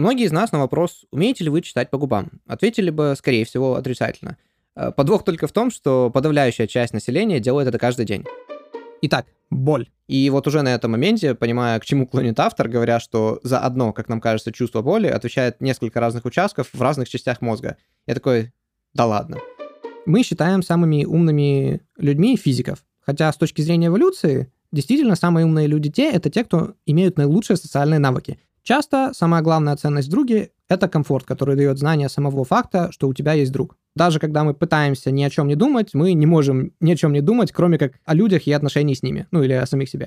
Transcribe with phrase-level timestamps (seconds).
[0.00, 3.74] Многие из нас на вопрос, умеете ли вы читать по губам, ответили бы, скорее всего,
[3.74, 4.38] отрицательно.
[4.74, 8.24] Э, подвох только в том, что подавляющая часть населения делает это каждый день.
[9.02, 9.90] Итак, боль.
[10.08, 13.92] И вот уже на этом моменте, понимая, к чему клонит автор, говоря, что за одно,
[13.92, 17.76] как нам кажется, чувство боли отвечает несколько разных участков в разных частях мозга.
[18.06, 18.52] Я такой,
[18.94, 19.36] да ладно.
[20.06, 22.82] Мы считаем самыми умными людьми физиков.
[23.00, 27.58] Хотя с точки зрения эволюции, действительно, самые умные люди те, это те, кто имеют наилучшие
[27.58, 28.38] социальные навыки.
[28.62, 33.14] Часто самая главная ценность в друге— это комфорт, который дает знание самого факта, что у
[33.14, 33.76] тебя есть друг.
[33.96, 37.12] Даже когда мы пытаемся ни о чем не думать, мы не можем ни о чем
[37.12, 40.06] не думать, кроме как о людях и отношении с ними, ну или о самих себе.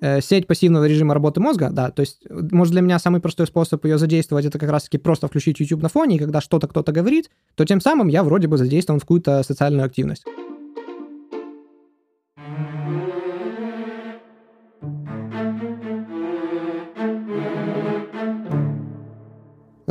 [0.00, 3.84] Э, сеть пассивного режима работы мозга, да, то есть, может, для меня самый простой способ
[3.84, 7.30] ее задействовать, это как раз-таки просто включить YouTube на фоне, и когда что-то кто-то говорит,
[7.54, 10.24] то тем самым я вроде бы задействован в какую-то социальную активность.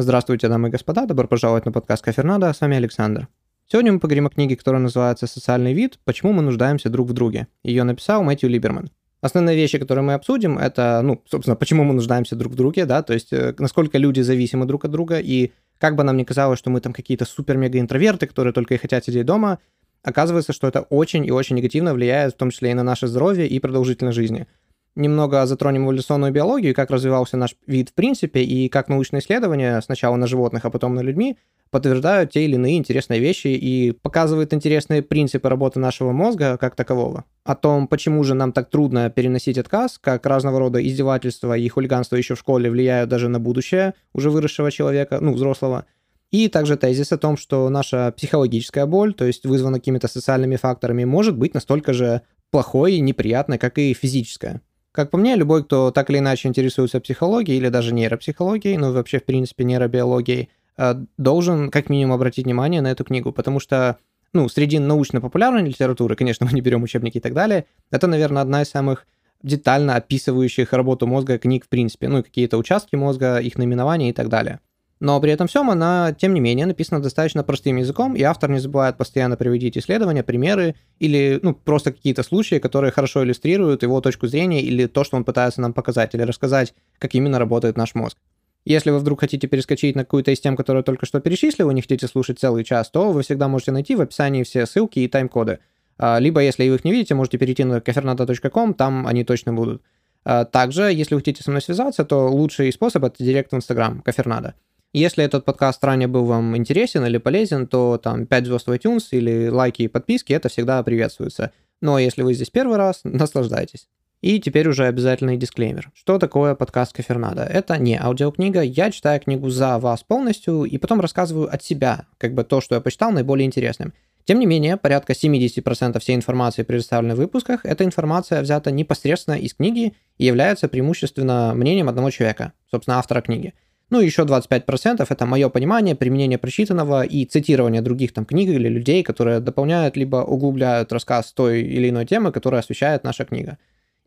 [0.02, 3.28] Здравствуйте, дамы и господа, добро пожаловать на подкаст Кафернада, с вами Александр.
[3.68, 6.00] Сегодня мы поговорим о книге, которая называется «Социальный вид.
[6.06, 7.48] Почему мы нуждаемся друг в друге».
[7.62, 8.90] Ее написал Мэтью Либерман.
[9.22, 13.04] Основные вещи, которые мы обсудим, это, ну, собственно, почему мы нуждаемся друг в друге, да,
[13.04, 16.58] то есть э, насколько люди зависимы друг от друга, и как бы нам ни казалось,
[16.58, 19.60] что мы там какие-то супер-мега-интроверты, которые только и хотят сидеть дома,
[20.02, 23.48] оказывается, что это очень и очень негативно влияет, в том числе и на наше здоровье
[23.48, 24.48] и продолжительность жизни
[24.96, 30.16] немного затронем эволюционную биологию, как развивался наш вид в принципе, и как научные исследования сначала
[30.16, 31.38] на животных, а потом на людьми
[31.72, 37.24] подтверждают те или иные интересные вещи и показывают интересные принципы работы нашего мозга как такового.
[37.46, 42.18] О том, почему же нам так трудно переносить отказ, как разного рода издевательства и хулиганство
[42.18, 45.86] еще в школе влияют даже на будущее уже выросшего человека, ну, взрослого.
[46.30, 51.04] И также тезис о том, что наша психологическая боль, то есть вызвана какими-то социальными факторами,
[51.06, 54.62] может быть настолько же плохой и неприятной, как и физическая.
[54.92, 59.20] Как по мне, любой, кто так или иначе интересуется психологией или даже нейропсихологией, ну вообще,
[59.20, 63.98] в принципе, нейробиологией, э, должен как минимум обратить внимание на эту книгу, потому что,
[64.34, 68.64] ну, среди научно-популярной литературы, конечно, мы не берем учебники и так далее, это, наверное, одна
[68.64, 69.08] из самых
[69.44, 74.14] детально описывающих работу мозга книг в принципе, ну и какие-то участки мозга, их наименования и
[74.14, 74.60] так далее.
[75.02, 78.60] Но при этом всем она, тем не менее, написана достаточно простым языком, и автор не
[78.60, 84.28] забывает постоянно приводить исследования, примеры или ну, просто какие-то случаи, которые хорошо иллюстрируют его точку
[84.28, 88.16] зрения или то, что он пытается нам показать, или рассказать, как именно работает наш мозг.
[88.64, 91.82] Если вы вдруг хотите перескочить на какую-то из тем, которые только что перечислил, вы не
[91.82, 95.58] хотите слушать целый час, то вы всегда можете найти в описании все ссылки и тайм-коды.
[95.98, 99.82] А, либо, если вы их не видите, можете перейти на kafernata.com, там они точно будут.
[100.26, 104.02] А, также, если вы хотите со мной связаться, то лучший способ— это директ в Инстаграм,
[104.02, 104.54] Кафернада.
[104.94, 109.06] Если этот подкаст ранее был вам интересен или полезен, то там 5 звезд в iTunes
[109.12, 111.52] или лайки и подписки, это всегда приветствуется.
[111.80, 113.88] Но если вы здесь первый раз, наслаждайтесь.
[114.20, 115.92] И теперь уже обязательный дисклеймер.
[115.96, 117.44] Что такое подкаст Кафернада?
[117.44, 122.34] Это не аудиокнига, я читаю книгу за вас полностью и потом рассказываю от себя, как
[122.34, 123.94] бы то, что я почитал, наиболее интересным.
[124.26, 129.54] Тем не менее, порядка 70% всей информации, предоставленной в выпусках, эта информация взята непосредственно из
[129.54, 133.54] книги и является преимущественно мнением одного человека, собственно, автора книги.
[133.92, 139.04] Ну еще 25% это мое понимание, применение прочитанного и цитирование других там книг или людей,
[139.04, 143.58] которые дополняют либо углубляют рассказ той или иной темы, которую освещает наша книга.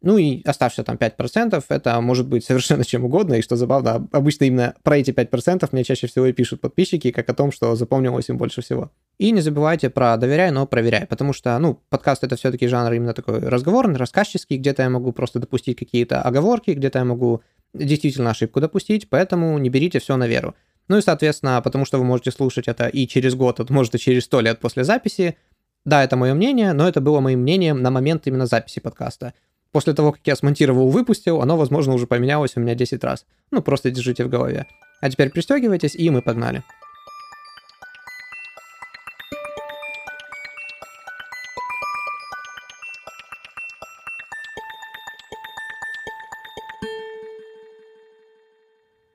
[0.00, 4.44] Ну и оставшиеся там 5% это может быть совершенно чем угодно, и что забавно, обычно
[4.44, 8.30] именно про эти 5% мне чаще всего и пишут подписчики, как о том, что запомнилось
[8.30, 8.90] им больше всего.
[9.18, 13.12] И не забывайте про доверяй, но проверяй, потому что, ну, подкаст это все-таки жанр именно
[13.12, 17.42] такой разговорный, рассказческий, где-то я могу просто допустить какие-то оговорки, где-то я могу
[17.74, 20.54] действительно ошибку допустить, поэтому не берите все на веру.
[20.88, 23.98] Ну и, соответственно, потому что вы можете слушать это и через год, а может и
[23.98, 25.36] через сто лет после записи.
[25.84, 29.34] Да, это мое мнение, но это было моим мнением на момент именно записи подкаста.
[29.72, 33.26] После того, как я смонтировал и выпустил, оно, возможно, уже поменялось у меня 10 раз.
[33.50, 34.66] Ну, просто держите в голове.
[35.00, 36.62] А теперь пристегивайтесь, и мы погнали.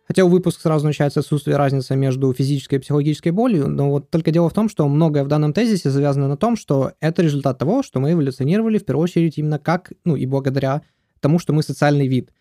[0.09, 4.31] Хотел выпуск сразу начать с отсутствия разницы между физической и психологической болью, но вот только
[4.31, 7.83] дело в том, что многое в данном тезисе завязано на том, что это результат того,
[7.83, 10.81] что мы эволюционировали в первую очередь именно как, ну и благодаря
[11.19, 12.31] тому, что мы социальный вид.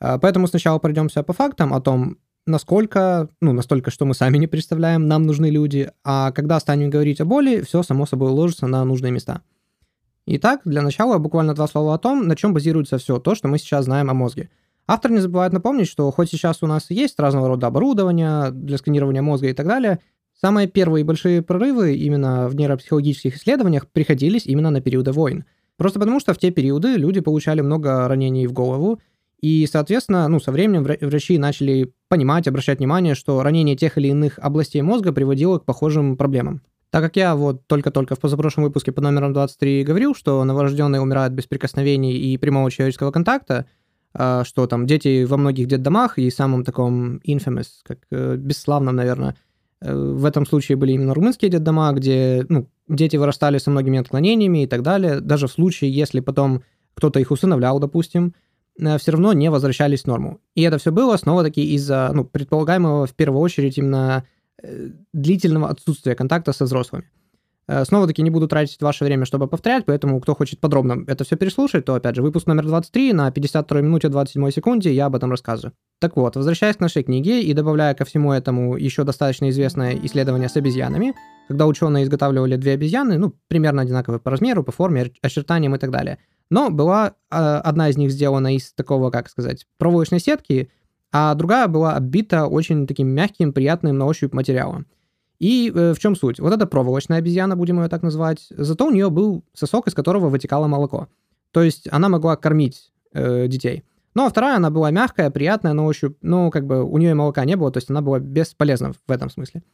[0.00, 4.48] А, поэтому сначала пройдемся по фактам о том, насколько, ну, настолько, что мы сами не
[4.48, 8.84] представляем, нам нужны люди, а когда станем говорить о боли, все само собой ложится на
[8.84, 9.42] нужные места.
[10.26, 13.58] Итак, для начала буквально два слова о том, на чем базируется все то, что мы
[13.58, 14.50] сейчас знаем о мозге–
[14.86, 19.22] Автор не забывает напомнить, что хоть сейчас у нас есть разного рода оборудование для сканирования
[19.22, 20.00] мозга и так далее,
[20.40, 25.44] самые первые большие прорывы именно в нейропсихологических исследованиях приходились именно на периоды войн.
[25.76, 29.00] Просто потому, что в те периоды люди получали много ранений в голову,
[29.42, 34.38] И, соответственно, ну, со временем врачи начали понимать, обращать внимание, что ранение тех или иных
[34.38, 36.62] областей мозга приводило к похожим проблемам.
[36.90, 41.32] Так как я вот только-только в позапрошлом выпуске под номером 23 говорил, что новорожденные умирают
[41.32, 43.66] без прикосновений и прямого человеческого контакта,
[44.14, 49.36] что там дети во многих детдомах и самом таком infamous, как э, бесславном, наверное,
[49.80, 54.64] э, в этом случае были именно румынские детдома, где ну, дети вырастали со многими отклонениями
[54.64, 55.20] и так далее.
[55.20, 56.62] Даже в случае, если потом
[56.94, 58.34] кто-то их усыновлял, допустим,
[58.78, 60.40] э, все равно не возвращались в норму.
[60.54, 64.24] И это все было снова-таки из-за ну, предполагаемого в первую очередь именно
[65.12, 67.10] длительного отсутствия контакта со взрослыми.
[67.68, 71.36] Э, снова-таки не буду тратить ваше время, чтобы повторять, поэтому кто хочет подробно это все
[71.36, 75.30] переслушать, то, опять же, выпуск номер 23 на 52 минуте 27 секунде я об этом
[75.30, 75.72] рассказываю.
[76.00, 80.48] Так вот, возвращаясь к нашей книге и добавляя ко всему этому еще достаточно известное исследование
[80.48, 81.14] с обезьянами,
[81.46, 85.90] когда ученые изготавливали две обезьяны, ну, примерно одинаковые по размеру, по форме, очертаниям и так
[85.90, 86.18] далее.
[86.50, 90.70] Но была э, одна из них сделана из такого, как сказать, проволочной сетки,
[91.12, 94.86] а другая была оббита очень таким мягким, приятным на ощупь материалом.
[95.42, 96.38] И э, в чем суть?
[96.38, 100.28] Вот эта проволочная обезьяна, будем ее так называть, зато у нее был сосок, из которого
[100.28, 101.08] вытекало молоко.
[101.50, 103.82] То есть она могла кормить э, детей.
[104.14, 107.44] Ну, а вторая, она была мягкая, приятная на ощупь, ну, как бы у нее молока
[107.44, 109.64] не было, то есть она была бесполезна в этом смысле.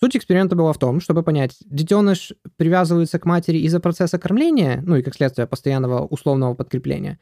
[0.00, 4.96] Суть эксперимента была в том, чтобы понять, детеныш привязывается к матери из-за процесса кормления, ну
[4.96, 7.18] и как следствие постоянного условного подкрепления,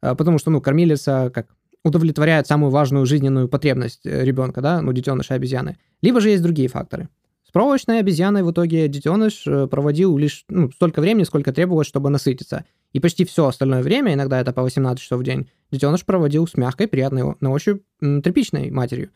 [0.00, 1.48] э, потому что, ну, кормилица как
[1.84, 5.76] удовлетворяет самую важную жизненную потребность э, ребенка, да, ну, детеныша обезьяны.
[6.00, 7.10] Либо же есть другие факторы.
[7.52, 12.64] Проволочной обезьяной в итоге детеныш э, проводил лишь ну, столько времени, сколько требовалось, чтобы насытиться.
[12.92, 16.56] И почти все остальное время, иногда это по 18 часов в день, детеныш проводил с
[16.56, 19.10] мягкой, приятной на ощупь тряпичной матерью.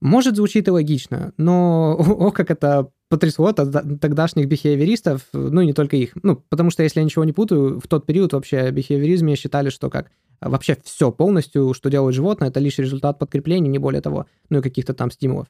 [0.00, 5.96] Может, звучит и логично, но о, как это потрясло тогдашних бихевиористов, ну и не только
[5.96, 6.12] их.
[6.22, 9.90] Ну, потому что, если я ничего не путаю, в тот период вообще бихевиоризме считали, что
[9.90, 14.58] как вообще все полностью, что делает животное, это лишь результат подкрепления, не более того, ну
[14.58, 15.48] и каких-то там стимулов.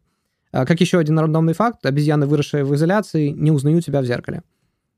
[0.52, 4.42] А, как еще один рандомный факт, обезьяны, выросшие в изоляции, не узнают себя в зеркале.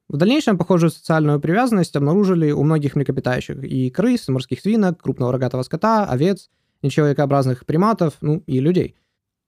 [0.09, 5.63] В дальнейшем похожую социальную привязанность обнаружили у многих млекопитающих и крыс, морских свинок, крупного рогатого
[5.63, 6.51] скота, овец,
[6.83, 8.97] нечеловекообразных приматов, ну и людей.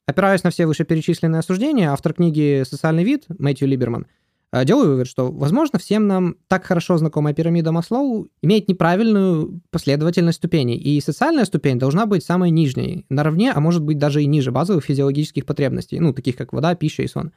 [0.07, 4.07] Опираясь на все вышеперечисленные осуждения, автор книги «Социальный вид» Мэтью Либерман–
[4.63, 10.77] делаю вывод, что, возможно, всем нам так хорошо знакомая пирамида Маслоу имеет неправильную последовательность ступеней,
[10.77, 14.85] и социальная ступень должна быть самой нижней, наравне, а может быть даже и ниже базовых
[14.85, 17.33] физиологических потребностей, ну, таких как вода, пища и сон.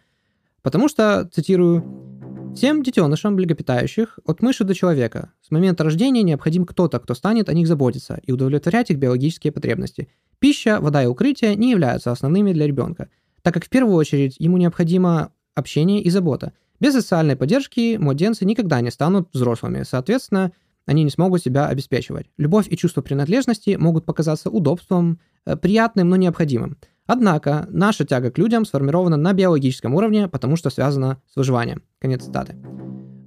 [0.61, 6.99] Потому что, цитирую, «Всем детенышам млекопитающих, от мыши до человека, с момента рождения необходим кто-то,
[6.99, 10.07] кто станет о них заботиться и удовлетворять их биологические потребности.
[10.37, 13.09] Пища, вода и укрытие не являются основными для ребенка,
[13.41, 18.81] так как в первую очередь ему необходимо общение и забота– без социальной поддержки младенцы никогда
[18.81, 20.51] не станут взрослыми, соответственно,
[20.85, 22.27] они не смогут себя обеспечивать.
[22.37, 26.77] Любовь и чувство принадлежности могут показаться удобством, э, приятным, но необходимым.
[27.05, 31.81] Однако наша тяга к людям сформирована на биологическом уровне, потому что связана с выживанием.
[31.99, 32.55] Конец цитаты.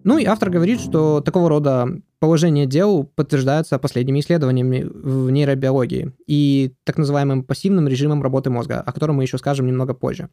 [0.04, 6.74] Ну и автор говорит, что такого рода положение дел подтверждается последними исследованиями в нейробиологии и
[6.84, 10.30] так называемым пассивным режимом работы мозга, о котором мы еще скажем немного позже.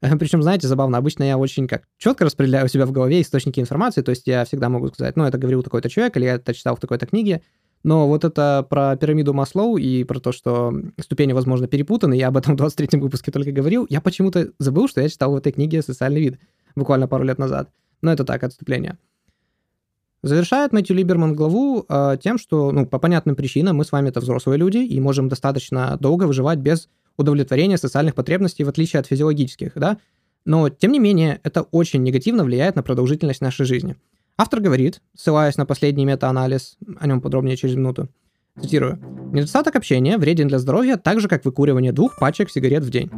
[0.18, 4.02] Причем, знаете, забавно, обычно я очень как четко распределяю у себя в голове источники информации,
[4.02, 6.76] то есть я всегда могу сказать, ну, это говорил такой-то человек, или я это читал
[6.76, 7.42] в такой-то книге,
[7.82, 12.36] но вот это про пирамиду Маслоу и про то, что ступени, возможно, перепутаны, я об
[12.36, 15.82] этом в 23-м выпуске только говорил, я почему-то забыл, что я читал в этой книге
[15.82, 16.40] «Социальный вид»
[16.74, 17.70] буквально пару лет назад.
[18.02, 18.98] Но это так, отступление.
[20.22, 24.18] Завершает Мэтью Либерман главу э, тем, что, ну, по понятным причинам мы с вами это
[24.18, 29.72] взрослые люди и можем достаточно долго выживать без удовлетворения социальных потребностей, в отличие от физиологических,
[29.74, 29.98] да?
[30.44, 33.96] Но, тем не менее, это очень негативно влияет на продолжительность нашей жизни.
[34.38, 38.08] Автор говорит, ссылаясь на последний метаанализ, о нем подробнее через минуту,
[38.60, 38.98] цитирую,
[39.32, 43.10] «Недостаток общения вреден для здоровья так же, как выкуривание двух пачек сигарет в день».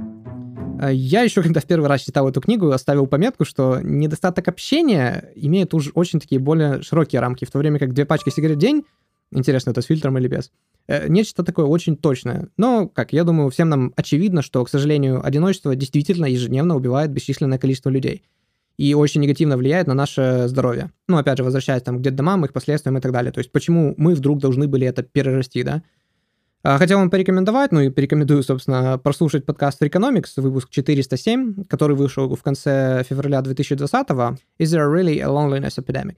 [0.81, 5.31] Э, я еще, когда в первый раз читал эту книгу, оставил пометку, что недостаток общения
[5.35, 8.61] имеет уж очень такие более широкие рамки, в то время как две пачки сигарет в
[8.61, 8.85] день,
[9.32, 10.50] интересно, это с фильтром или без,
[10.88, 12.49] Э, нечто такое очень точное.
[12.56, 17.58] Но, как я думаю, всем нам очевидно, что, к сожалению, одиночество действительно ежедневно убивает бесчисленное
[17.58, 18.25] количество людей
[18.78, 20.90] и очень негативно влияет на наше здоровье.
[21.08, 23.32] Ну, опять же, возвращаясь там к детдомам, их последствиям и так далее.
[23.32, 25.82] То есть почему мы вдруг должны были это перерасти, да?
[26.62, 32.35] А, хотел вам порекомендовать, ну и порекомендую, собственно, прослушать подкаст Freakonomics, выпуск 407, который вышел
[32.35, 34.38] в конце февраля 2020-го.
[34.58, 36.16] Is there really a loneliness epidemic?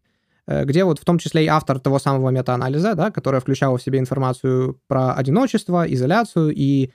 [0.51, 3.83] Э, где вот в том числе и автор того самого метаанализа, да, которая включала в
[3.83, 6.91] себе информацию про одиночество, изоляцию и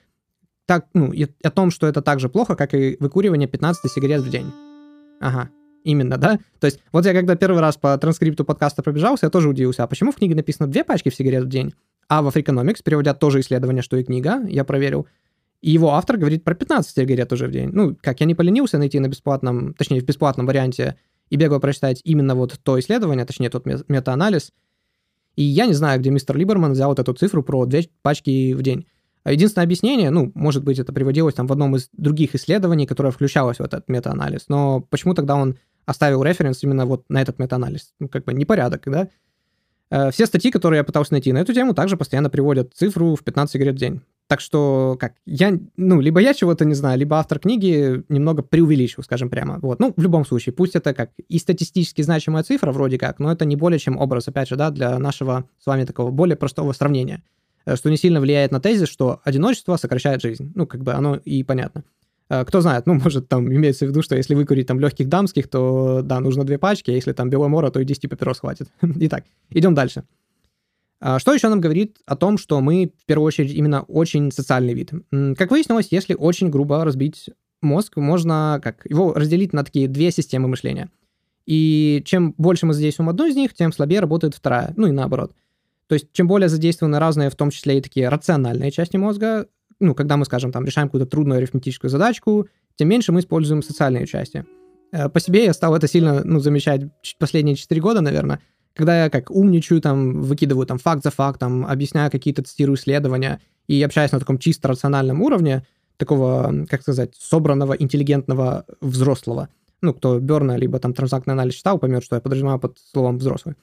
[0.66, 4.20] так, ну, и о том, что это так же плохо, как и выкуривание 15 сигарет
[4.20, 4.52] в день.
[5.20, 5.48] Ага,
[5.84, 6.38] именно, да?
[6.60, 9.86] То есть, вот я когда первый раз по транскрипту подкаста пробежался, я тоже удивился, а
[9.86, 11.72] почему в книге написано две пачки в сигарет в день,
[12.08, 15.06] А в Freakonomics переводят тоже исследование, что и книга, я проверил.
[15.62, 17.70] И его автор говорит про 15 сигарет уже в день.
[17.72, 20.96] Ну, как я не поленился найти на бесплатном, точнее, в бесплатном варианте
[21.30, 24.52] и бегал прочитать именно вот то исследование, точнее, тот мета-анализ.
[25.34, 28.62] И я не знаю, где мистер Либерман взял вот эту цифру про две пачки в
[28.62, 28.86] день.
[29.24, 33.10] А единственное объяснение, ну, может быть, это приводилось там в одном из других исследований, которое
[33.10, 37.92] включалось в этот мета-анализ, но почему тогда он оставил референс именно вот на этот мета-анализ?
[37.98, 39.08] Ну, как бы непорядок, да?
[39.90, 43.24] Э, все статьи, которые я пытался найти на эту тему, также постоянно приводят цифру в
[43.24, 44.00] 15 сигарет в день.
[44.28, 49.04] Так что, как, я, ну, либо я чего-то не знаю, либо автор книги немного преувеличил,
[49.04, 49.60] скажем прямо.
[49.60, 53.30] Вот, ну, в любом случае, пусть это как и статистически значимая цифра вроде как, но
[53.30, 56.72] это не более чем образ, опять же, да, для нашего с вами такого более простого
[56.72, 57.22] сравнения.
[57.66, 60.52] Э, что не сильно влияет на тезис, что одиночество сокращает жизнь.
[60.54, 61.84] Ну, как бы оно и понятно.
[62.28, 65.48] Э, кто знает, ну, может, там имеется в виду, что если выкурить там легких дамских,
[65.48, 68.68] то, да, нужно две пачки, а если там беломора, то и 10 папирос хватит.
[68.82, 70.04] Итак, идем дальше.
[71.00, 74.74] А что еще нам говорит о том, что мы, в первую очередь, именно очень социальный
[74.74, 74.92] вид?
[75.36, 80.48] Как выяснилось, если очень грубо разбить мозг, можно как его разделить на такие две системы
[80.48, 80.90] мышления.
[81.46, 84.72] И чем больше мы задействуем одну из них, тем слабее работает вторая.
[84.76, 85.32] Ну и наоборот.
[85.86, 89.46] То есть, чем более задействованы разные, в том числе и такие рациональные части мозга,
[89.78, 94.06] ну, когда мы, скажем, там, решаем какую-то трудную арифметическую задачку, тем меньше мы используем социальные
[94.06, 94.44] части.
[94.90, 96.82] Э, по себе я стал это сильно, ну, замечать
[97.18, 98.40] последние 4 года, наверное,
[98.76, 103.82] когда я как умничаю, там, выкидываю там факт за фактом, объясняю какие-то, цитирую исследования и
[103.82, 105.66] общаюсь на таком чисто рациональном уровне,
[105.96, 109.48] такого, как сказать, собранного, интеллигентного взрослого.
[109.80, 113.56] Ну, кто Берна, либо там транзактный анализ читал, поймет, что я подразумеваю под словом взрослый.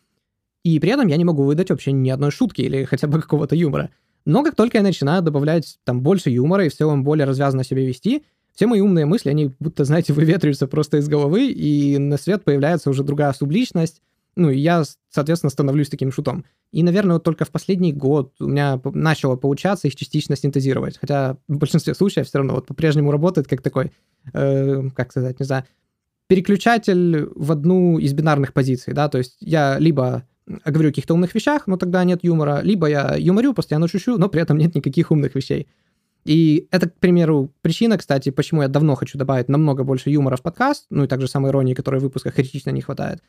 [0.64, 3.56] И при этом я не могу выдать вообще ни одной шутки или хотя бы какого-то
[3.56, 3.92] юмора.
[4.26, 7.86] Но как только я начинаю добавлять там больше юмора и в целом более развязанно себя
[7.86, 8.24] вести,
[8.56, 12.90] все мои умные мысли, они будто, знаете, выветриваются просто из головы, и на свет появляется
[12.90, 14.02] уже другая субличность,
[14.36, 16.46] ну, и я, соответственно, становлюсь таким шутом.
[16.72, 20.98] И, наверное, вот только в последний год у меня начало получаться их частично синтезировать.
[20.98, 23.92] Хотя в большинстве случаев все равно вот по-прежнему работает как такой,
[24.34, 25.66] э, как сказать, не знаю,
[26.28, 30.28] переключатель в одну из бинарных позиций, да, то есть я либо
[30.66, 34.30] говорю о каких-то умных вещах, но тогда нет юмора, либо я юморю, постоянно шучу, но
[34.30, 35.68] при этом нет никаких умных вещей.
[36.26, 40.42] И это, к примеру, причина, кстати, почему я давно хочу добавить намного больше юмора в
[40.42, 43.22] подкаст, ну и также самой иронии, которой в выпусках критично не хватает.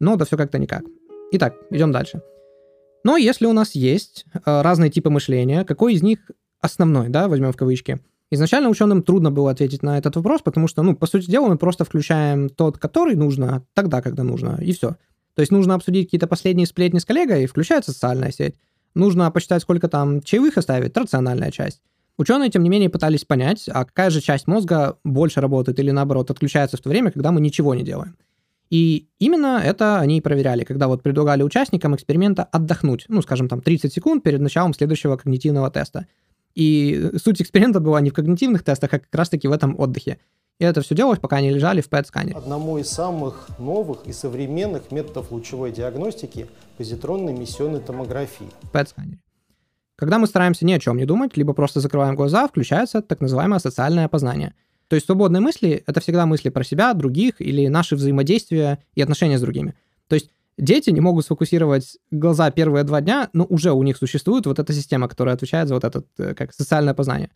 [0.00, 0.84] Но да все как-то никак.
[1.32, 2.22] Итак, идем дальше.
[3.04, 6.18] Но если у нас есть э, разные типы мышления, какой из них
[6.60, 8.00] основной, да, возьмем в кавычки.
[8.30, 11.56] Изначально ученым трудно было ответить на этот вопрос, потому что, ну, по сути дела, мы
[11.56, 14.96] просто включаем тот, который нужно, тогда, когда нужно, и все.
[15.34, 18.56] То есть нужно обсудить какие-то последние сплетни с коллегой, включается социальная сеть.
[18.94, 21.82] Нужно посчитать, сколько там чаевых оставить, рациональная часть.
[22.18, 26.30] Ученые, тем не менее, пытались понять, а какая же часть мозга больше работает или, наоборот,
[26.30, 28.16] отключается в то время, когда мы ничего не делаем.
[28.70, 33.60] И именно это они и проверяли, когда вот предлагали участникам эксперимента отдохнуть, ну, скажем, там
[33.60, 36.06] 30 секунд перед началом следующего когнитивного теста.
[36.54, 40.18] И суть эксперимента была не в когнитивных тестах, а как раз-таки в этом отдыхе.
[40.58, 42.34] И это все делалось, пока они лежали в PET-сканере.
[42.34, 46.46] Одному из самых новых и современных методов лучевой диагностики–
[46.78, 48.46] позитронной эмиссионной томографии.
[48.62, 49.18] В PET-сканере.
[49.96, 53.58] Когда мы стараемся ни о чем не думать, либо просто закрываем глаза, включается так называемое
[53.58, 54.54] социальное опознание.
[54.88, 59.38] То есть свободные мысли— это всегда мысли про себя, других или наши взаимодействия и отношения
[59.38, 59.74] с другими.
[60.08, 64.46] То есть дети не могут сфокусировать глаза первые два дня, но уже у них существует
[64.46, 67.30] вот эта система, которая отвечает за вот это э, как социальное познание.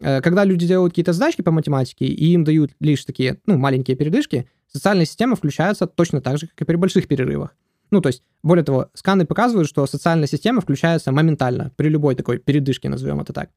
[0.00, 3.96] Э, когда люди делают какие-то задачки по математике, и им дают лишь такие, ну, маленькие
[3.96, 7.54] передышки, социальная система включается точно так же, как и при больших перерывах.
[7.90, 12.38] Ну, то есть, более того, сканы показывают, что социальная система включается моментально при любой такой
[12.38, 13.50] передышке, назовем это так.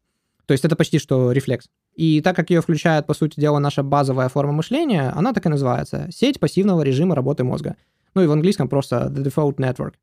[0.45, 1.69] То есть это почти что рефлекс.
[1.95, 5.49] И так как ее включает, по сути дела, наша базовая форма мышления, она так и
[5.49, 6.07] называется.
[6.11, 7.75] Сеть пассивного режима работы мозга.
[8.15, 9.93] Ну и в английском просто the default network.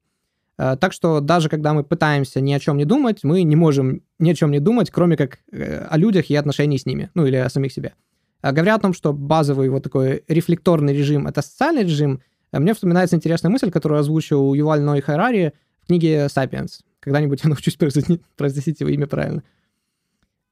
[0.60, 4.02] Э, так что даже когда мы пытаемся ни о чем не думать, мы не можем
[4.18, 7.26] ни о чем не думать, кроме как э, о людях и отношении с ними, ну
[7.26, 7.94] или о самих себе.
[8.42, 12.20] Э, говоря о том, что базовый вот такой рефлекторный режим— это социальный режим,
[12.52, 16.80] мне вспоминается интересная мысль, которую озвучил Юваль Ной Харари в книге «Сапиенс».
[16.98, 17.76] Когда-нибудь я научусь
[18.36, 19.42] произносить его имя правильно.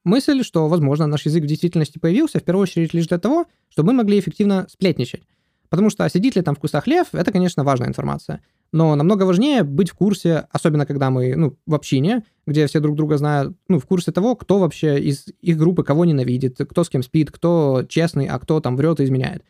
[0.05, 3.91] Мысль, что, возможно, наш язык в действительности появился в первую очередь лишь для того, чтобы
[3.91, 5.23] мы могли эффективно сплетничать.
[5.69, 8.41] Потому что сидит ли там в кустах лев, это, конечно, важная информация.
[8.71, 12.95] Но намного важнее быть в курсе, особенно когда мы, ну, в общине, где все друг
[12.95, 16.89] друга знают, ну, в курсе того, кто вообще из их группы кого ненавидит, кто с
[16.89, 19.43] кем спит, кто честный, а кто там врет и изменяет.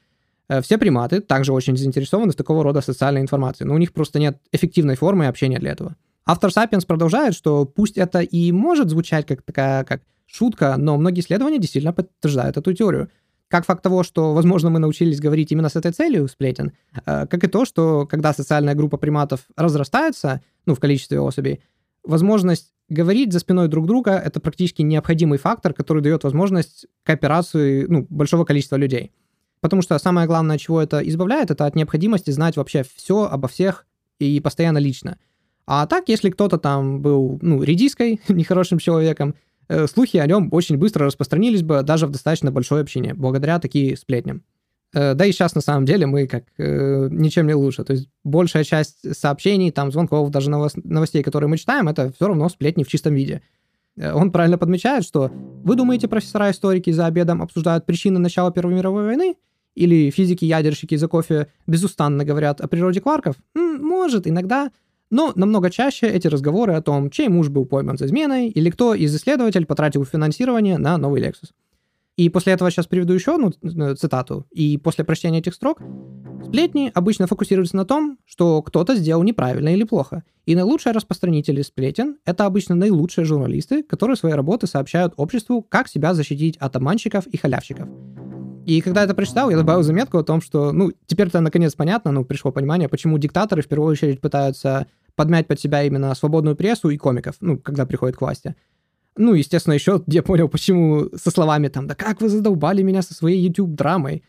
[0.49, 4.19] Э, все приматы также очень заинтересованы в такого рода социальной информации, но у них просто
[4.19, 5.95] нет эффективной формы общения для этого.
[6.25, 11.21] Автор Sapiens продолжает, что пусть это и может звучать как такая, как шутка, но многие
[11.21, 13.09] исследования действительно подтверждают эту теорию.
[13.47, 16.73] Как факт того, что, возможно, мы научились говорить именно с этой целью сплетен,
[17.05, 21.61] э, как и то, что когда социальная группа приматов разрастается, ну, в количестве особей,
[22.03, 28.05] возможность говорить за спиной друг друга— это практически необходимый фактор, который дает возможность кооперации ну,
[28.09, 29.11] большого количества людей.
[29.61, 33.85] Потому что самое главное, чего это избавляет, это от необходимости знать вообще все обо всех
[34.19, 35.17] и постоянно лично.
[35.65, 39.35] А так, если кто-то там был, ну, редиской, нехорошим человеком,
[39.87, 44.43] слухи о нем очень быстро распространились бы даже в достаточно большой общине, благодаря таким сплетням.
[44.93, 47.83] Э, да и сейчас на самом деле мы как э, ничем не лучше.
[47.83, 52.49] То есть большая часть сообщений, там, звонков, даже новостей, которые мы читаем, это все равно
[52.49, 53.41] сплетни в чистом виде.
[53.97, 55.31] Э, он правильно подмечает, что
[55.63, 59.35] вы думаете, профессора-историки за обедом обсуждают причины начала Первой мировой войны?
[59.75, 63.35] Или физики-ядерщики за кофе безустанно говорят о природе кварков?
[63.53, 64.71] Может, иногда.
[65.11, 68.93] Но намного чаще эти разговоры о том, чей муж был пойман за изменой, или кто
[68.93, 71.51] из исследователей потратил финансирование на новый Lexus.
[72.19, 74.45] И после этого сейчас приведу еще одну э, цитату.
[74.51, 75.81] И после прочтения этих строк
[76.45, 80.23] сплетни обычно фокусируются на том, что кто-то сделал неправильно или плохо.
[80.45, 86.13] И наилучшие распространители сплетен— это обычно наилучшие журналисты, которые свои работы сообщают обществу, как себя
[86.13, 87.87] защитить от обманщиков и халявщиков.
[88.69, 92.23] И когда это прочитал, я добавил заметку о том, что, ну, теперь-то наконец понятно, ну,
[92.23, 94.85] пришло понимание, почему диктаторы в первую очередь пытаются
[95.15, 98.55] подмять под себя именно свободную прессу и комиков, ну, когда приходят к власти.
[99.17, 103.15] Ну, естественно, еще я понял, почему со словами там, да как вы задолбали меня со
[103.15, 104.23] своей YouTube-драмой.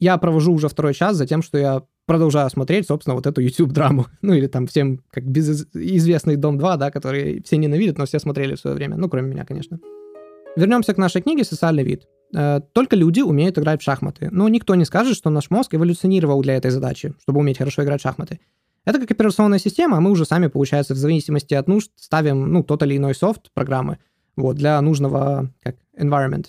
[0.00, 4.06] Я провожу уже второй час за тем, что я продолжаю смотреть, собственно, вот эту YouTube-драму.
[4.22, 8.60] Ну, или там всем, как известный Дом-2, да, который все ненавидят, но все смотрели в
[8.60, 8.96] свое время.
[8.96, 9.78] Ну, кроме меня, конечно.
[10.56, 12.06] Вернемся к нашей книге «Социальный вид».
[12.34, 14.28] Э, только люди умеют играть в шахматы.
[14.30, 18.00] Но никто не скажет, что наш мозг эволюционировал для этой задачи, чтобы уметь хорошо играть
[18.00, 18.40] в шахматы.
[18.84, 22.62] Это как операционная система, а мы уже сами, получается, в зависимости от нужд ставим, ну,
[22.62, 23.98] тот или иной софт программы,
[24.36, 26.46] вот, для нужного, как, environment,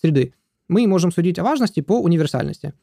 [0.00, 0.34] среды.
[0.68, 2.74] Мы можем судить о важности по универсальности.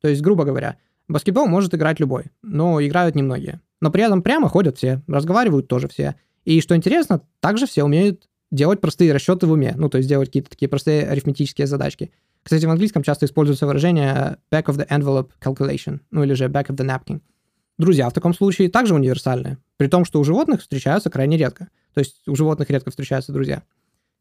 [0.00, 0.76] То есть, грубо говоря,
[1.08, 3.60] баскетбол может играть любой, но играют немногие.
[3.80, 6.14] Но при этом прямо ходят все, разговаривают тоже все.
[6.44, 10.28] И что интересно, также все умеют делать простые расчеты в уме, ну, то есть делать
[10.28, 12.12] какие-то такие простые арифметические задачки.
[12.42, 16.66] Кстати, в английском часто используется выражение back of the envelope calculation, ну или же back
[16.68, 17.20] of the napkin.
[17.78, 21.68] Друзья в таком случае также универсальны, при том, что у животных встречаются крайне редко.
[21.94, 23.62] То есть у животных редко встречаются друзья.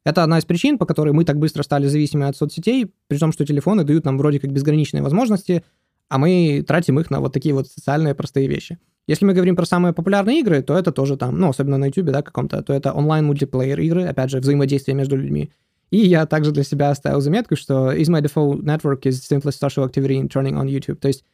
[0.05, 3.31] Это одна из причин, по которой мы так быстро стали зависимы от соцсетей, при том,
[3.31, 5.63] что телефоны дают нам вроде как безграничные возможности,
[6.09, 8.79] а мы тратим их на вот такие вот социальные простые вещи.
[9.07, 12.11] Если мы говорим про самые популярные игры, то это тоже там, ну, особенно на YouTube,
[12.11, 15.51] да, каком-то, то это онлайн-мультиплеер игры, опять же, взаимодействие между людьми.
[15.91, 19.85] И я также для себя оставил заметку, что is my default network is simplest social
[19.85, 20.95] activity in turning on YouTube.
[20.95, 21.25] То есть,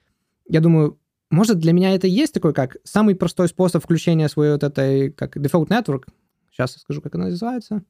[0.48, 4.52] я думаю, может, для меня это и есть такой, как самый простой способ включения своей
[4.54, 6.06] вот этой, как default network.
[6.52, 7.84] Сейчас я скажу, как она называется.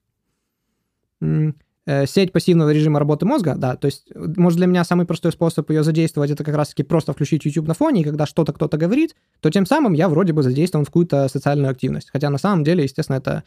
[1.85, 5.69] Э, сеть пассивного режима работы мозга, да, то есть, может, для меня самый простой способ
[5.69, 9.15] ее задействовать, это как раз-таки просто включить YouTube на фоне, и когда что-то кто-то говорит,
[9.39, 12.09] то тем самым я вроде бы задействован в какую-то социальную активность.
[12.11, 13.43] Хотя на самом деле, естественно, это,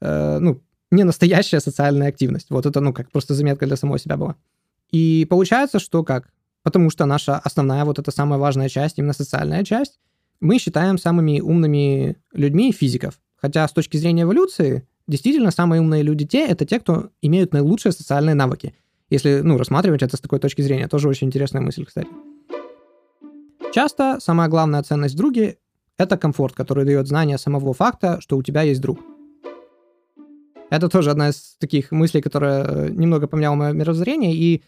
[0.00, 2.50] э, ну, не настоящая социальная активность.
[2.50, 4.36] Вот это, ну, как просто заметка для самого себя была.
[4.90, 6.28] И получается, что как?
[6.66, 10.00] потому что наша основная, вот эта самая важная часть, именно социальная часть,
[10.40, 13.20] мы считаем самыми умными людьми физиков.
[13.36, 17.92] Хотя с точки зрения эволюции, действительно, самые умные люди те, это те, кто имеют наилучшие
[17.92, 18.74] социальные навыки.
[19.10, 22.08] Если, ну, рассматривать это с такой точки зрения, тоже очень интересная мысль, кстати.
[23.72, 25.58] Часто самая главная ценность в друге—
[25.98, 29.00] это комфорт, который дает знание самого факта, что у тебя есть друг.
[30.70, 34.64] Это тоже одна из таких мыслей, которая немного поменяла мое мировоззрение, и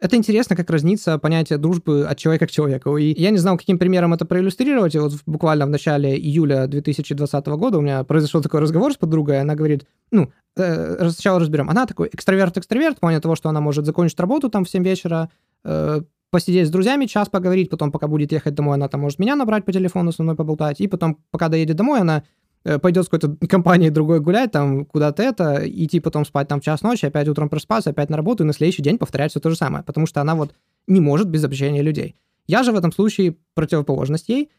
[0.00, 2.96] это интересно, как разнится понятие дружбы от человека к человеку.
[2.96, 4.94] И я не знал, каким примером это проиллюстрировать.
[4.94, 9.40] И вот буквально в начале июля 2020 года у меня произошел такой разговор с подругой,
[9.40, 11.70] она говорит, ну, э, сначала разберем.
[11.70, 15.30] Она такой экстраверт-экстраверт, в плане того, что она может закончить работу там в 7 вечера,
[15.64, 19.36] э, посидеть с друзьями, час поговорить, потом, пока будет ехать домой, она там может меня
[19.36, 22.24] набрать по телефону, со мной поболтать, и потом, пока доедет домой, она
[22.62, 26.82] пойдет с какой-то компанией другой гулять, там куда-то это, идти потом спать там в час
[26.82, 29.56] ночи, опять утром просыпаться, опять на работу, и на следующий день повторять все то же
[29.56, 30.54] самое, потому что она вот
[30.86, 32.16] не может без общения людей.
[32.46, 34.50] Я же в этом случае противоположность ей,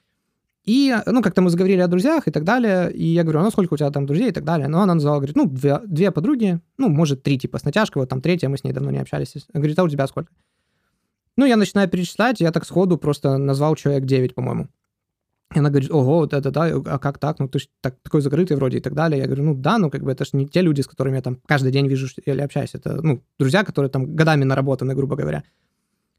[0.67, 3.51] и, ну, как-то мы заговорили о друзьях и так далее, и я говорю, а ну,
[3.51, 4.67] сколько у тебя там друзей и так далее.
[4.67, 8.09] Но она назвала, говорит, ну, две, две подруги, ну, может, три, типа, с натяжкой, вот
[8.09, 9.33] там третья, мы с ней давно не общались.
[9.53, 10.29] Говорит, а у тебя сколько?
[11.37, 14.67] Ну, я начинаю перечислять, я так сходу просто назвал человек 9, по-моему.
[15.55, 17.39] И она говорит, ого, вот это да, а как так?
[17.39, 19.19] Ну, ты же так, такой закрытый вроде и так далее.
[19.19, 21.21] Я говорю, ну да, ну как бы это же не те люди, с которыми я
[21.21, 22.71] там каждый день вижу или общаюсь.
[22.73, 25.43] Это, ну, друзья, которые там годами наработаны, грубо говоря.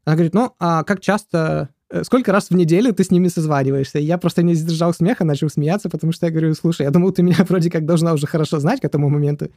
[0.05, 3.99] Она говорит, ну, а как часто, э, сколько раз в неделю ты с ними созваниваешься?
[3.99, 7.11] И я просто не сдержал смеха, начал смеяться, потому что я говорю, слушай, я думал,
[7.11, 9.49] ты меня вроде как должна уже хорошо знать к этому моменту.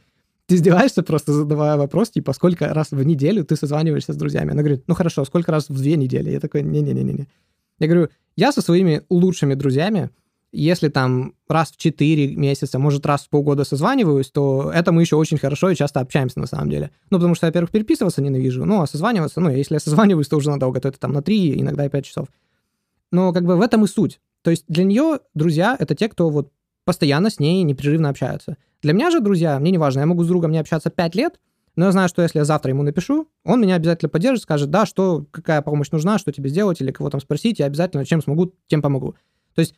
[0.45, 4.51] Ты издеваешься просто, задавая вопрос, типа, сколько раз в неделю ты созваниваешься с друзьями?
[4.51, 6.29] Она говорит, ну хорошо, сколько раз в две недели?
[6.29, 7.27] Я такой, не-не-не-не.
[7.79, 10.09] Я говорю, я со своими лучшими друзьями
[10.53, 15.15] если там раз в 4 месяца, может, раз в полгода созваниваюсь, то это мы еще
[15.15, 16.91] очень хорошо и часто общаемся на самом деле.
[17.09, 20.51] Ну, потому что, во-первых, переписываться ненавижу, ну, а созваниваться, ну, если я созваниваюсь, то уже
[20.51, 22.27] надолго, то это там на 3, иногда и 5 часов.
[23.11, 24.21] Но как бы в этом и суть.
[24.43, 26.51] То есть для нее друзья— это те, кто вот
[26.85, 28.57] постоянно с ней непрерывно общаются.
[28.83, 31.39] Для меня же друзья, мне не важно, я могу с другом не общаться 5 лет,
[31.75, 34.85] но я знаю, что если я завтра ему напишу, он меня обязательно поддержит, скажет, да,
[34.85, 38.53] что, какая помощь нужна, что тебе сделать, или кого там спросить, я обязательно чем смогу,
[38.67, 39.15] тем помогу.
[39.55, 39.75] То есть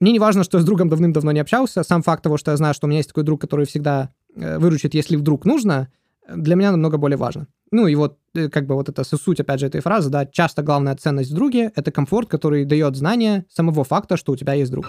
[0.00, 2.56] мне не важно, что я с другом давным-давно не общался, сам факт того, что я
[2.56, 5.88] знаю, что у меня есть такой друг, который всегда э, выручит, если вдруг нужно,
[6.28, 7.48] для меня намного более важно.
[7.70, 10.62] Ну и вот э, как бы вот это суть, опять же, этой фразы, да, часто
[10.62, 14.70] главная ценность в друге— это комфорт, который дает знание самого факта, что у тебя есть
[14.70, 14.86] друг.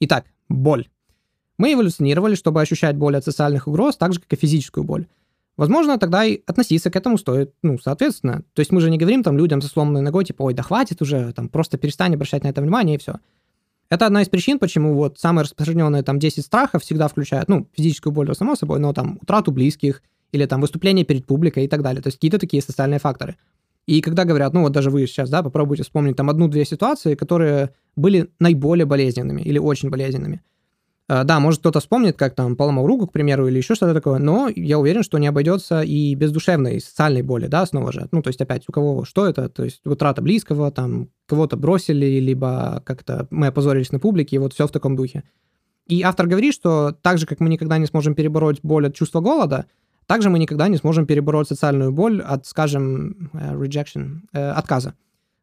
[0.00, 0.88] Итак, боль.
[1.60, 5.06] Мы эволюционировали, чтобы ощущать боль от социальных угроз, так же, как и физическую боль.
[5.58, 8.44] Возможно, тогда и относиться к этому стоит, ну, соответственно.
[8.54, 11.02] То есть мы же не говорим там людям со сломанной ногой, типа, ой, да хватит
[11.02, 13.16] уже, там, просто перестань обращать на это внимание, и все.
[13.90, 18.14] Это одна из причин, почему вот самые распространенные там 10 страхов всегда включают, ну, физическую
[18.14, 22.00] боль, само собой, но там утрату близких, или там выступление перед публикой и так далее.
[22.00, 23.36] То есть какие-то такие социальные факторы.
[23.84, 27.74] И когда говорят, ну вот даже вы сейчас, да, попробуйте вспомнить там одну-две ситуации, которые
[27.96, 30.40] были наиболее болезненными или очень болезненными.
[31.10, 34.20] Э, да, может кто-то вспомнит, как там поломал руку, к примеру, или еще что-то такое,
[34.20, 38.06] но я уверен, что не обойдется и без душевной, социальной боли, да, снова же.
[38.12, 39.48] Ну, то есть опять, у кого что это?
[39.48, 44.52] То есть утрата близкого, там, кого-то бросили, либо как-то мы опозорились на публике, и вот
[44.52, 45.24] все в таком духе.
[45.88, 49.18] И автор говорит, что так же, как мы никогда не сможем перебороть боль от чувства
[49.20, 49.66] голода,
[50.06, 54.94] также мы никогда не сможем перебороть социальную боль от, скажем, э, rejection, э, отказа.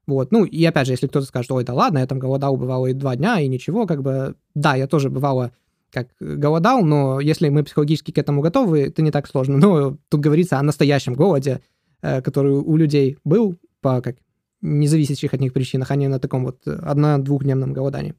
[0.08, 0.32] Вот.
[0.32, 2.94] Ну, и опять же, если кто-то скажет, ой, да ладно, я там голодал, бывало и
[2.94, 5.52] два дня, и ничего, как бы, да, я тоже бывало
[5.92, 9.58] как голодал, но если мы психологически к этому готовы, это не так сложно.
[9.58, 11.62] Но тут говорится о настоящем голоде,
[12.02, 14.18] э, который у людей был по как
[14.62, 18.16] независящих от них причинах, а не на таком вот одно-двухдневном голодании.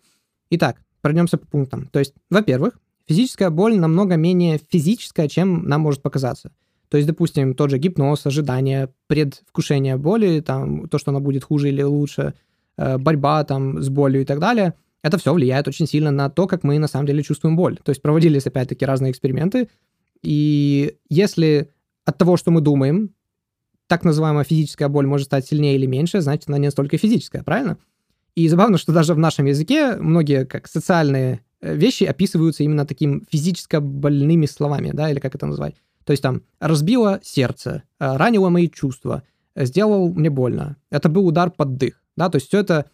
[0.51, 1.87] Итак, пройдемся по пунктам.
[1.89, 6.53] То есть, во-первых, физическая боль намного менее физическая, чем нам может показаться.
[6.89, 11.69] То есть, допустим, тот же гипноз, ожидание, предвкушение боли, там, то, что она будет хуже
[11.69, 12.35] или лучше,
[12.77, 16.47] э, борьба там с болью и так далее, это все влияет очень сильно на то,
[16.47, 17.79] как мы на самом деле чувствуем боль.
[17.83, 19.69] То есть проводились, опять-таки, разные эксперименты,
[20.23, 21.71] и если
[22.05, 23.11] от того, что мы думаем,
[23.87, 27.79] так называемая физическая боль может стать сильнее или меньше, значит, она не настолько физическая, правильно?
[28.35, 33.27] И забавно, что даже в нашем языке многие как социальные э, вещи описываются именно таким
[33.31, 35.75] физически больными словами, да, или как это назвать.
[36.09, 40.79] То есть там разбило сердце, э, ранило мои чувства, сделал мне больно.
[40.89, 42.03] Это был удар под дых.
[42.17, 42.87] Да, то есть все это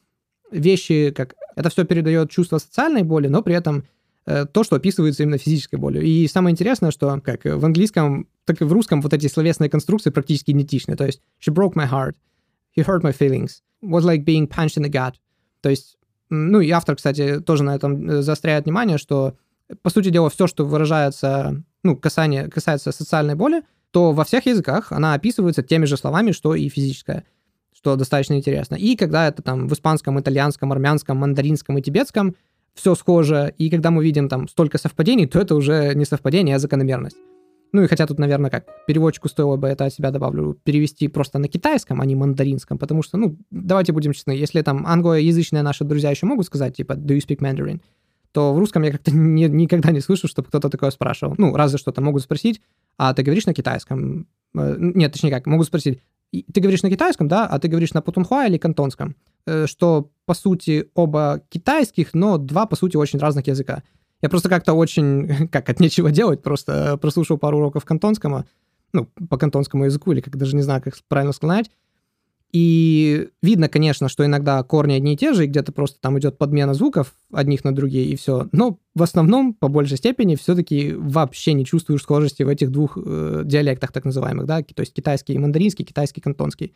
[0.51, 3.85] вещи, как это все передает чувство социальной боли, но при этом
[4.27, 6.03] э, то, что описывается именно физической болью.
[6.03, 10.11] И самое интересное, что как в английском, так и в русском вот эти словесные конструкции
[10.11, 10.97] практически идентичны.
[10.97, 12.17] То есть she broke my heart,
[12.77, 15.15] he hurt my feelings, was like being punched in the gut.
[15.61, 15.99] То есть,
[16.31, 19.37] ну и автор, кстати, тоже на этом э, заостряет внимание, что,
[19.83, 24.91] по сути дела, все, что выражается ну, касание, касается социальной боли, то во всех языках
[24.91, 27.25] она описывается теми же словами, что и физическая,
[27.73, 28.75] что достаточно интересно.
[28.75, 32.35] И когда это там в испанском, итальянском, армянском, мандаринском и тибетском
[32.75, 36.59] все схоже, и когда мы видим там столько совпадений, то это уже не совпадение, а
[36.59, 37.17] закономерность.
[37.73, 41.39] Ну и хотя тут, наверное, как переводчику стоило бы это от себя добавлю, перевести просто
[41.39, 45.83] на китайском, а не мандаринском, потому что, ну, давайте будем честны, если там англоязычные наши
[45.85, 47.81] друзья еще могут сказать, типа, do you speak Mandarin,
[48.35, 51.37] то в русском я как-то не, никогда не слышу, чтобы кто-то такое спрашивал.
[51.39, 52.61] Ну, разве что-то могут спросить,
[52.99, 54.27] а ты говоришь на китайском?
[54.57, 56.01] Э, нет, точнее как, могут спросить,
[56.33, 59.15] ты говоришь на китайском, да, а ты говоришь на путунхуа или кантонском,
[59.47, 63.85] э, что, по сути, оба китайских, но два, по сути, очень разных языка.
[64.21, 68.47] Я просто как-то очень, как, от нечего делать, просто прослушал пару уроков кантонского,
[68.93, 71.71] ну, по кантонскому языку, или как даже не знаю, как правильно сказать,
[72.54, 76.40] и видно, конечно, что иногда корни одни и те же, и где-то просто там идет
[76.40, 78.48] подмена звуков одних на другие, и все.
[78.52, 83.44] Но в основном, по большей степени, все-таки вообще не чувствуешь схожести в этих двух э,
[83.46, 86.74] диалектах, так называемых, да, то есть китайский и мандаринский, китайский кантонский.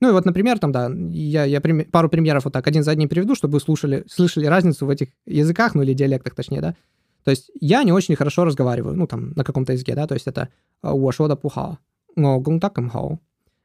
[0.00, 1.84] Ну и вот, например, там, да, я, я прим...
[1.90, 5.08] пару примеров вот так один за одним приведу, чтобы вы слушали, слышали разницу в этих
[5.26, 6.76] языках, ну или диалектах, точнее, да.
[7.24, 10.28] То есть я не очень хорошо разговариваю, ну там, на каком-то языке, да, то есть
[10.28, 10.48] это
[10.80, 11.78] «我说的不好，
[12.14, 13.18] 我工作更好».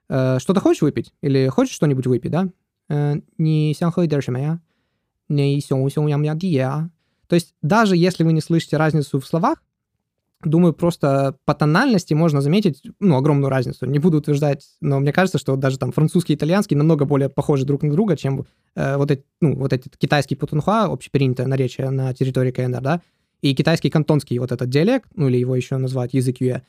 [0.09, 1.13] Э, что-то хочешь выпить?
[1.23, 2.49] Или хочешь что-нибудь выпить, да?
[2.89, 3.75] Э, не
[4.41, 4.61] я?
[5.29, 5.57] Не
[7.27, 9.63] То есть даже если вы не слышите разницу в словах,
[10.45, 13.87] думаю, просто по тональности можно заметить, ну, огромную разницу.
[13.87, 17.65] Не буду утверждать, но мне кажется, что даже там французский и итальянский намного более похожи
[17.65, 22.15] друг на друга, чем э, вот эти, ну, вот этот китайский путунхуа, общепринятое наречие на
[22.15, 23.03] территории КНР, да,
[23.43, 26.63] и китайский кантонский вот этот диалект, ну, или его еще назвать язык юэ,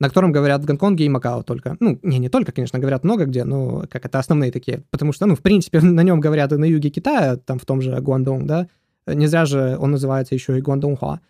[0.00, 1.76] на котором говорят в Гонконге и Макао только.
[1.80, 4.82] Ну, не, не только, конечно, говорят много где, но как это основные такие.
[4.90, 7.80] Потому что, ну, в принципе, на нем говорят и на юге Китая, там в том
[7.80, 8.68] же Гуандong, да.
[9.06, 11.20] Не зря же он называется еще и Гуандонгхуа.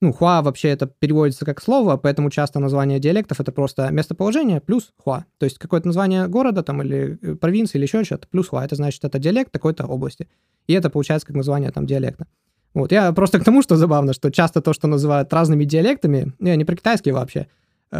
[0.00, 4.92] Ну, хуа вообще это переводится как слово, поэтому часто название диалектов это просто местоположение плюс
[4.98, 5.24] хуа.
[5.38, 8.64] То есть какое-то название города там или э, провинции или еще что-то плюс хуа.
[8.64, 10.28] Это значит, это диалект такой-то области.
[10.66, 12.26] И это получается как название там диалекта.
[12.74, 16.56] Вот, я просто к тому, что забавно, что часто то, что называют разными диалектами, не,
[16.56, 17.46] не про китайские вообще,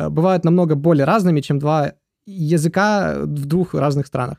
[0.09, 1.95] бывают намного более разными, чем два
[2.27, 4.39] языка в двух разных странах.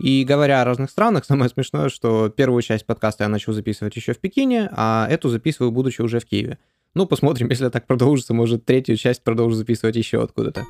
[0.00, 4.14] И говоря о разных странах, самое смешное, что первую часть подкаста я начал записывать еще
[4.14, 6.58] в Пекине, а эту записываю, будучи уже в Киеве.
[6.94, 10.64] Ну, посмотрим, если так продолжится, может, третью часть продолжу записывать еще откуда-то.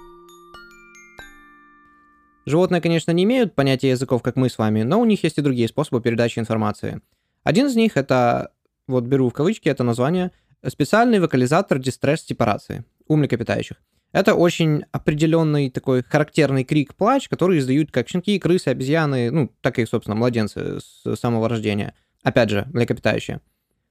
[2.44, 5.42] Животные, конечно, не имеют понятия языков, как мы с вами, но у них есть и
[5.42, 7.00] другие способы передачи информации–
[7.44, 8.52] один из них это,
[8.86, 10.30] вот беру в кавычки это название,
[10.68, 13.76] специальный вокализатор дистресс-сепарации у млекопитающих.
[14.12, 19.86] Это очень определенный такой характерный крик-плач, который издают как щенки, крысы, обезьяны, ну, так и,
[19.86, 21.94] собственно, младенцы с самого рождения.
[22.22, 23.40] Опять же, млекопитающие.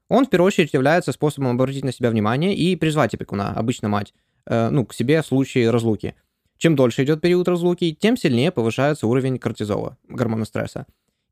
[0.10, 4.14] Он, в первую очередь, является способом обратить на себя внимание и призвать опекуна, обычно мать,
[4.46, 6.16] э, ну, к себе в случае разлуки.
[6.58, 10.86] Чем дольше идет период разлуки, тем сильнее повышается уровень кортизола, гормона стресса.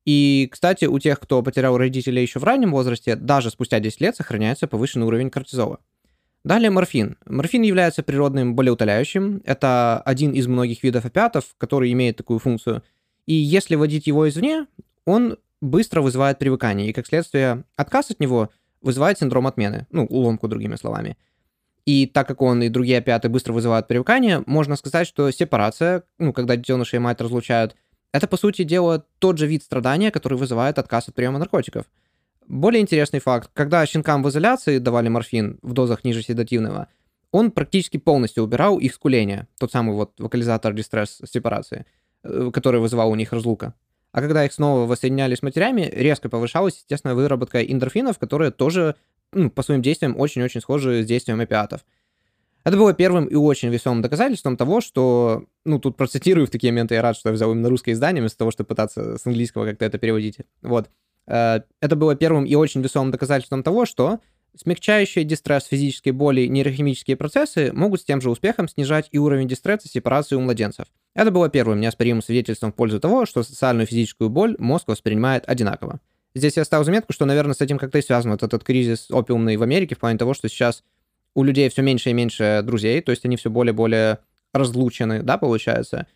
[0.06, 4.16] И, кстати, у тех, кто потерял родителей еще в раннем возрасте, даже спустя 10 лет
[4.16, 5.80] сохраняется повышенный уровень кортизола.
[6.44, 7.18] Далее морфин.
[7.26, 9.42] Морфин является природным болеутоляющим.
[9.44, 12.82] Это один из многих видов опиатов, который имеет такую функцию.
[13.26, 14.66] И если вводить его извне,
[15.06, 18.50] он быстро вызывает привыкание, и, как следствие, отказ от него
[18.82, 21.18] вызывает синдром отмены, ну, уломку, другими словами.
[21.86, 26.32] И так как он и другие опиаты быстро вызывают привыкание, можно сказать, что сепарация, ну,
[26.32, 27.76] когда детеныши и мать разлучают,
[28.12, 31.86] это, по сути дела, тот же вид страдания, который вызывает отказ от приема наркотиков.
[32.48, 36.88] Более интересный факт, когда щенкам в изоляции давали морфин в дозах ниже седативного,
[37.32, 41.86] он практически полностью убирал их скуление, тот самый вот вокализатор дистресс сепарации,
[42.24, 43.76] э, который вызывал у них разлука.
[44.12, 48.96] А когда их снова воссоединяли с матерями, резко повышалась, естественно, выработка эндорфинов, которые тоже
[49.32, 51.86] ну, по своим действиям очень-очень схожи с действием опиатов.
[52.70, 56.94] Это было первым и очень весомым доказательством того, что, ну, тут процитирую в такие моменты,
[56.94, 59.86] я рад, что я взял именно русское издание, вместо того, чтобы пытаться с английского как-то
[59.86, 60.38] это переводить.
[60.62, 60.88] Вот.
[61.26, 64.20] Э, это было первым и очень весомым доказательством того, что
[64.56, 69.88] смягчающие дистресс физической боли нейрохимические процессы могут с тем же успехом снижать и уровень дистресса
[69.88, 70.86] сепарации у младенцев.
[71.16, 76.02] Это было первым неоспоримым свидетельством в пользу того, что социальную физическую боль мозг воспринимает одинаково.
[76.36, 79.58] Здесь я ставил заметку, что, наверное, с этим как-то и связан вот этот кризис опиумный
[79.58, 80.84] в Америке в плане того, что сейчас
[81.36, 84.20] у людей все меньше и меньше друзей, то есть они все более и более
[84.54, 86.08] разлучены, да, получается.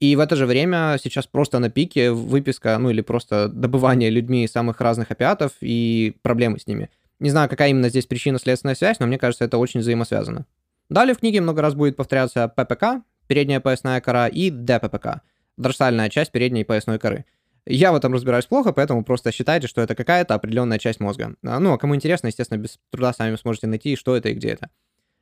[0.00, 4.46] И в это же время сейчас просто на пике выписка, ну или просто добывание людьми
[4.46, 6.90] самых разных опиатов и проблемы с ними.
[7.18, 10.46] Не знаю, какая именно здесь причина-следственная связь, но мне кажется, это очень взаимосвязано.
[10.88, 15.22] Далее в книге много раз будет повторяться ППК, передняя поясная кора, и ДППК,
[15.56, 17.24] дорсальная часть передней поясной коры.
[17.70, 21.34] Я в этом разбираюсь плохо, поэтому просто считайте, что это какая-то определенная часть мозга.
[21.44, 24.48] А, ну, а кому интересно, естественно, без труда сами сможете найти, что это и где
[24.48, 24.70] это.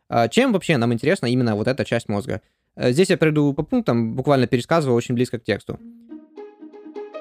[0.09, 2.41] А, чем вообще нам интересна именно вот эта часть мозга?
[2.77, 5.81] Э, здесь я приду по пунктам, буквально пересказываю очень близко к тексту.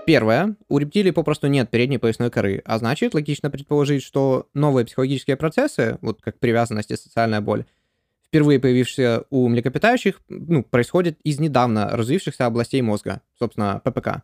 [0.05, 0.55] Первое.
[0.67, 5.97] У рептилий попросту нет передней поясной коры, а значит, логично предположить, что новые психологические процессы,
[6.01, 7.65] вот как привязанность и социальная боль,
[8.27, 14.21] впервые появившиеся у млекопитающих, ну, происходят из недавно развившихся областей мозга, собственно, ППК.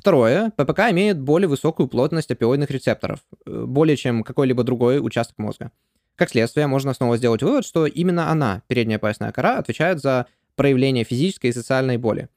[0.00, 5.72] Второе, ППК имеет более высокую плотность опиоидных рецепторов, э, более чем какой-либо другой участок мозга.
[6.16, 10.24] Как следствие, можно снова сделать вывод, что именно она, передняя поясная кора, отвечает за
[10.56, 12.30] проявление физической и социальной боли.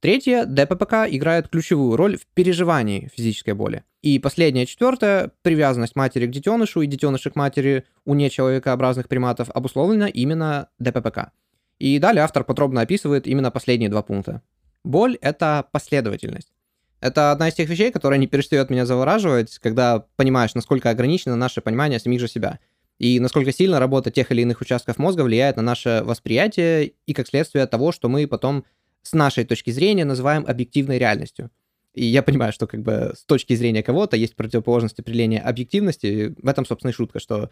[0.00, 3.84] Третье, ДППК играет ключевую роль в переживании физической боли.
[4.00, 10.08] И последнее, четвертое, привязанность матери к детенышу и детеныша к матери у нечеловекообразных приматов обусловлена
[10.08, 11.32] именно ДППК.
[11.78, 14.40] И далее автор подробно описывает именно последние два пункта.
[14.82, 16.55] Боль— это последовательность.
[17.00, 21.60] Это одна из тех вещей, которая не перестает меня завораживать, когда понимаешь, насколько ограничено наше
[21.60, 22.58] понимание самих же себя.
[22.98, 27.28] И насколько сильно работа тех или иных участков мозга влияет на наше восприятие и как
[27.28, 28.64] следствие того, что мы потом
[29.02, 31.50] с нашей точки зрения называем объективной реальностью.
[31.92, 36.34] И я понимаю, что как бы с точки зрения кого-то есть противоположность определения объективности.
[36.42, 37.50] В этом, собственно, и шутка, что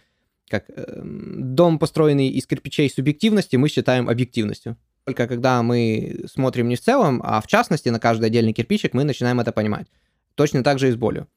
[0.49, 4.77] как э, дом, построенный из кирпичей субъективности, мы считаем объективностью.
[5.05, 9.05] Только когда мы смотрим не в целом, а в частности на каждый отдельный кирпичик, мы
[9.05, 9.87] начинаем это понимать.
[10.35, 11.29] Точно так же и с болью.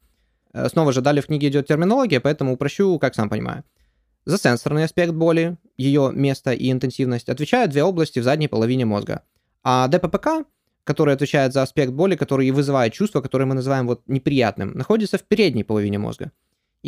[0.53, 3.63] Э, снова же, далее в книге идет терминология, поэтому упрощу, как сам понимаю.
[4.25, 9.23] За сенсорный аспект боли, ее место и интенсивность, отвечают две области в задней половине мозга.
[9.63, 10.45] А ДППК,
[10.83, 15.17] который отвечает за аспект боли, который и вызывает чувство, которое мы называем вот неприятным, находится
[15.17, 16.31] в передней половине мозга.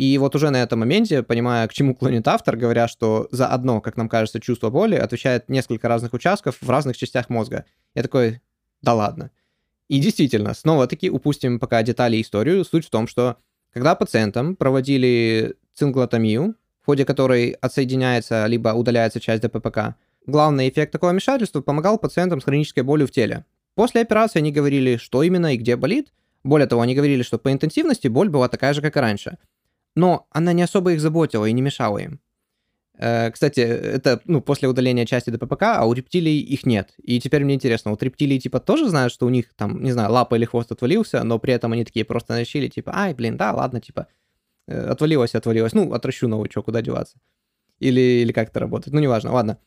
[0.00, 3.82] И вот уже на этом моменте, понимая, к чему клонит автор, говоря, что за одно,
[3.82, 7.66] как нам кажется, чувство боли отвечает несколько разных участков в разных частях мозга.
[7.94, 8.40] Я такой,
[8.80, 9.30] да ладно.
[9.88, 12.64] И действительно, снова-таки упустим пока детали и историю.
[12.64, 13.36] Суть в том, что
[13.74, 21.10] когда пациентам проводили цинглотомию, в ходе которой отсоединяется либо удаляется часть ДППК, главный эффект такого
[21.10, 23.44] вмешательства помогал пациентам с хронической болью в теле.
[23.74, 26.10] После операции они говорили, что именно и где болит.
[26.42, 29.36] Более того, они говорили, что по интенсивности боль была такая же, как и раньше.
[29.96, 32.20] Но она не особо их заботила и не мешала им.
[33.02, 36.92] Э, кстати, это ну, после удаления части ДППК, а у рептилий их нет.
[37.02, 40.12] И теперь мне интересно, вот рептилии типа тоже знают, что у них там, не знаю,
[40.12, 43.52] лапа или хвост отвалился, но при этом они такие просто решили, типа, ай, блин, да,
[43.52, 44.06] ладно, типа,
[44.68, 47.18] э, отвалилось, отвалилось, ну, отращу новую, что, куда деваться.
[47.78, 49.58] Или, или как это работает, ну, неважно, ладно.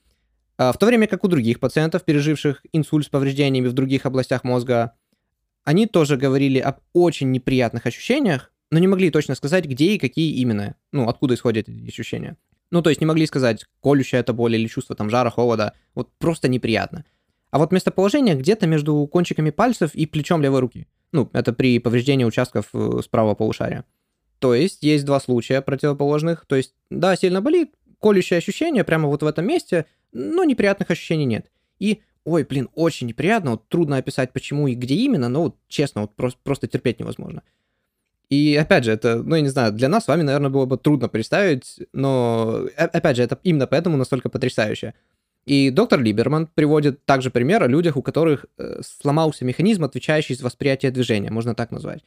[0.59, 4.43] А в то время как у других пациентов, переживших инсульт с повреждениями в других областях
[4.43, 4.93] мозга,
[5.63, 10.33] они тоже говорили об очень неприятных ощущениях, но не могли точно сказать, где и какие
[10.35, 12.37] именно, ну, откуда исходят эти ощущения.
[12.71, 15.73] Ну, то есть не могли сказать, колющая это боль или чувство там жара, холода.
[15.93, 17.05] Вот просто неприятно.
[17.51, 20.87] А вот местоположение где-то между кончиками пальцев и плечом левой руки.
[21.11, 23.85] Ну, это при повреждении участков э, справа полушария.
[24.39, 26.45] То есть есть два случая противоположных.
[26.47, 31.25] То есть, да, сильно болит, колющее ощущение прямо вот в этом месте, но неприятных ощущений
[31.25, 31.51] нет.
[31.79, 36.01] И, ой, блин, очень неприятно, вот трудно описать почему и где именно, но вот честно,
[36.01, 37.43] вот просто, просто терпеть невозможно.
[38.33, 40.77] И опять же, это, ну, я не знаю, для нас с вами, наверное, было бы
[40.77, 44.95] трудно представить, но, опять же, это именно поэтому настолько потрясающе.
[45.45, 50.45] И доктор Либерман приводит также пример о людях, у которых э, сломался механизм, отвечающий за
[50.45, 52.03] восприятие движения, можно так назвать.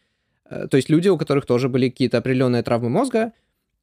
[0.50, 3.32] Э, то есть люди, у которых тоже были какие-то определенные травмы мозга,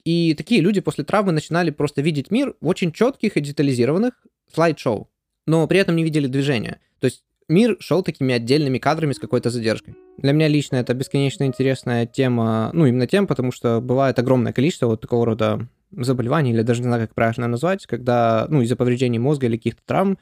[0.03, 4.15] и такие люди после травмы начинали просто видеть мир в очень четких и детализированных
[4.53, 5.09] слайд-шоу,
[5.47, 6.81] но при этом не видели движения.
[6.99, 9.95] То есть мир шел такими отдельными кадрами с какой-то задержкой.
[10.17, 14.87] Для меня лично это бесконечно интересная тема, ну, именно тем, потому что бывает огромное количество
[14.87, 19.19] вот такого рода заболеваний, или даже не знаю, как правильно назвать, когда, ну, из-за повреждений
[19.19, 20.17] мозга или каких-то травм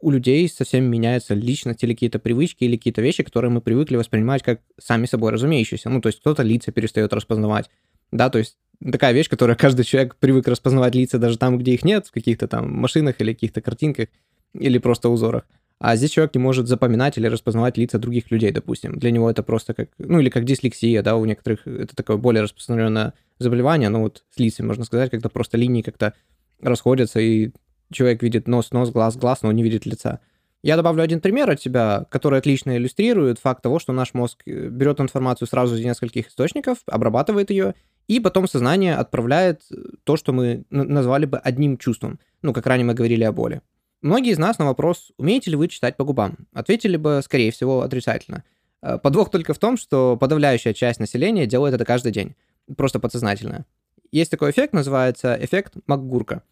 [0.00, 4.42] у людей совсем меняется личность или какие-то привычки, или какие-то вещи, которые мы привыкли воспринимать
[4.42, 5.88] как сами собой разумеющиеся.
[5.90, 7.70] Ну, то есть кто-то лица перестает распознавать,
[8.10, 8.56] да, то есть
[8.90, 12.48] такая вещь, которая каждый человек привык распознавать лица даже там, где их нет, в каких-то
[12.48, 14.08] там машинах или каких-то картинках,
[14.54, 15.44] или просто узорах.
[15.84, 19.00] А здесь человек не может запоминать или распознавать лица других людей, допустим.
[19.00, 22.44] Для него это просто как, ну или как дислексия, да, у некоторых это такое более
[22.44, 26.14] распространенное заболевание, ну вот с лицами, можно сказать, когда просто линии как-то
[26.60, 27.50] расходятся, и
[27.90, 30.20] человек видит нос-нос, глаз-глаз, но не видит лица.
[30.62, 34.68] Я добавлю один пример от себя, который отлично иллюстрирует факт того, что наш мозг э,
[34.68, 37.74] берет информацию сразу из нескольких источников, обрабатывает ее,
[38.06, 42.20] и потом сознание отправляет э, то, что мы назвали бы одним чувством.
[42.40, 43.62] Ну, как ранее мы говорили о боли.
[44.02, 47.82] Многие из нас на вопрос, умеете ли вы читать по губам, ответили бы, скорее всего,
[47.82, 48.42] отрицательно.
[48.82, 52.34] Э, подвох только в том, что подавляющая часть населения делает это каждый день,
[52.76, 53.64] просто подсознательно.
[54.10, 56.42] Есть такой эффект, называется эффект МакГурка.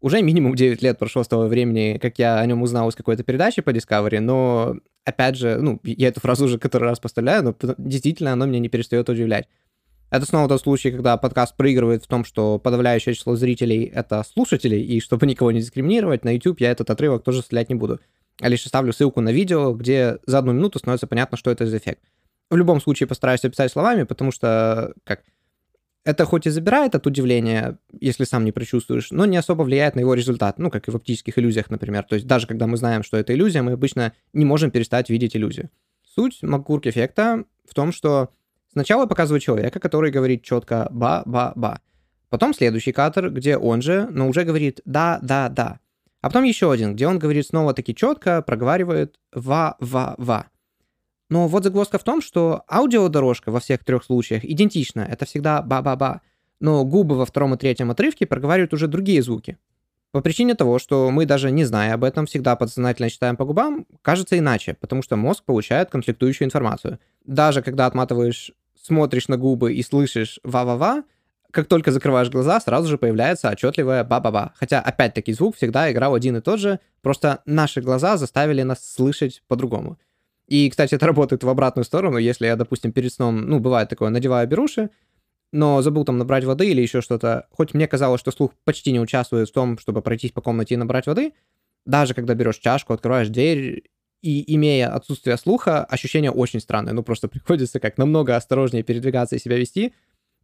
[0.00, 3.22] Уже минимум 9 лет прошло с того времени, как я о нем узнал из какой-то
[3.22, 7.54] передачи по Discovery, но, опять же, ну, я эту фразу уже который раз поставляю, но
[7.78, 9.46] действительно оно меня не перестает удивлять.
[10.10, 14.76] Это снова тот случай, когда подкаст проигрывает в том, что подавляющее число зрителей— это слушатели,
[14.76, 17.98] и чтобы никого не дискриминировать, на YouTube я этот отрывок тоже вставлять не буду.
[18.40, 21.78] А лишь оставлю ссылку на видео, где за одну минуту становится понятно, что это за
[21.78, 22.00] эффект.
[22.50, 25.22] В любом случае постараюсь описать словами, потому что, как,
[26.04, 30.00] это хоть и забирает от удивления, если сам не прочувствуешь, но не особо влияет на
[30.00, 32.04] его результат, ну, как и в оптических иллюзиях, например.
[32.04, 35.34] То есть даже когда мы знаем, что это иллюзия, мы обычно не можем перестать видеть
[35.34, 35.70] иллюзию.
[36.14, 38.30] Суть Маккурк-эффекта в том, что
[38.74, 41.80] Сначала показывают человека, который говорит четко «ба-ба-ба».
[42.28, 45.78] Потом следующий кадр, где он же, но уже говорит «да-да-да».
[46.20, 50.46] А потом еще один, где он говорит снова таки четко, проговаривает «ва-ва-ва».
[51.30, 56.20] Но вот загвоздка в том, что аудиодорожка во всех трех случаях идентична, это всегда «ба-ба-ба».
[56.58, 59.56] Но губы во втором и третьем отрывке проговаривают уже другие звуки.
[60.10, 63.86] По причине того, что мы даже не зная об этом, всегда подсознательно читаем по губам,
[64.02, 66.98] кажется иначе, потому что мозг получает конфликтующую информацию.
[67.24, 68.52] Даже когда отматываешь
[68.84, 71.04] смотришь на губы и слышишь «ва-ва-ва»,
[71.50, 74.52] как только закрываешь глаза, сразу же появляется отчетливое «ба-ба-ба».
[74.56, 79.42] Хотя, опять-таки, звук всегда играл один и тот же, просто наши глаза заставили нас слышать
[79.46, 79.98] по-другому.
[80.48, 84.10] И, кстати, это работает в обратную сторону, если я, допустим, перед сном, ну, бывает такое,
[84.10, 84.90] надеваю беруши,
[85.52, 87.46] но забыл там набрать воды или еще что-то.
[87.50, 90.76] Хоть мне казалось, что слух почти не участвует в том, чтобы пройтись по комнате и
[90.76, 91.32] набрать воды,
[91.86, 93.84] даже когда берешь чашку, открываешь дверь
[94.24, 96.94] и имея отсутствие слуха, ощущение очень странное.
[96.94, 99.92] Ну, просто приходится как намного осторожнее передвигаться и себя вести.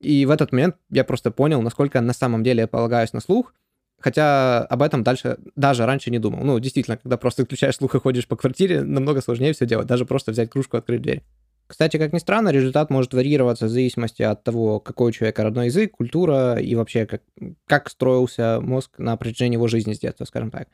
[0.00, 3.54] И в этот момент я просто понял, насколько на самом деле я полагаюсь на слух,
[3.98, 6.44] хотя об этом дальше даже раньше не думал.
[6.44, 10.04] Ну, действительно, когда просто включаешь слух и ходишь по квартире, намного сложнее все делать, даже
[10.04, 11.22] просто взять кружку, открыть дверь.
[11.66, 15.66] Кстати, как ни странно, результат может варьироваться в зависимости от того, какой у человека родной
[15.66, 17.22] язык, культура и вообще как,
[17.66, 20.68] как строился мозг на протяжении его жизни с детства, скажем так.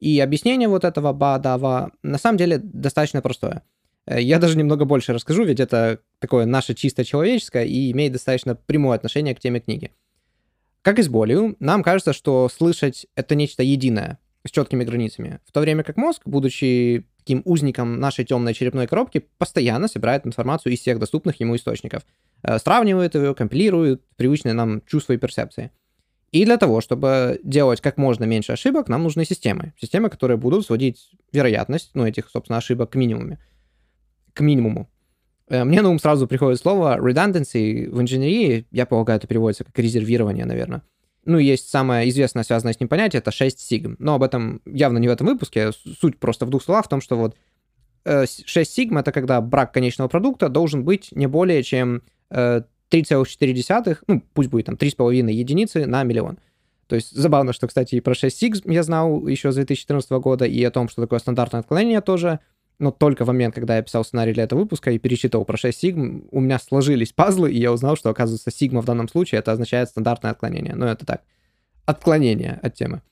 [0.00, 3.62] И объяснение вот этого ба-дава на самом деле достаточно простое.
[4.06, 8.54] Э, я даже немного больше расскажу, ведь это такое наше чисто человеческое и имеет достаточно
[8.54, 9.92] прямое отношение к теме книги.
[10.82, 15.52] Как и с болью, нам кажется, что слышать— это нечто единое, с четкими границами, в
[15.52, 20.80] то время как мозг, будучи таким узником нашей темной черепной коробки, постоянно собирает информацию из
[20.80, 22.04] всех доступных ему источников,
[22.42, 25.72] э, сравнивает ее, компилирует привычные нам чувства и перцепции.
[26.32, 29.72] И для того, чтобы делать как можно меньше ошибок, нам нужны системы.
[29.80, 33.38] Системы, которые будут сводить вероятность, ну, этих, собственно, ошибок к минимуму.
[34.32, 34.90] К минимуму.
[35.48, 38.66] Э, мне на ум сразу приходит слово redundancy в инженерии.
[38.70, 40.82] Я полагаю, это переводится как резервирование, наверное.
[41.24, 43.96] Ну, есть самое известное, связанное с ним понятие, это 6 сигм.
[43.98, 45.72] Но об этом явно не в этом выпуске.
[45.72, 47.36] Суть просто в двух словах в том, что вот
[48.04, 52.02] 6 э, сигм— это когда брак конечного продукта должен быть не более чем
[52.90, 56.38] 3,4, э, ну, пусть будет там 3,5 единицы на миллион.
[56.86, 60.44] То есть забавно, что, кстати, и про 6 сигм я знал еще с 2014 года,
[60.44, 62.40] и о том, что такое стандартное отклонение тоже—
[62.78, 65.78] но только в момент, когда я писал сценарий для этого выпуска и перечитывал про 6
[65.78, 69.52] сигм, у меня сложились пазлы, и я узнал, что, оказывается, сигма в данном случае это
[69.52, 70.74] означает стандартное отклонение.
[70.74, 71.22] Но это так,
[71.86, 73.02] отклонение от темы.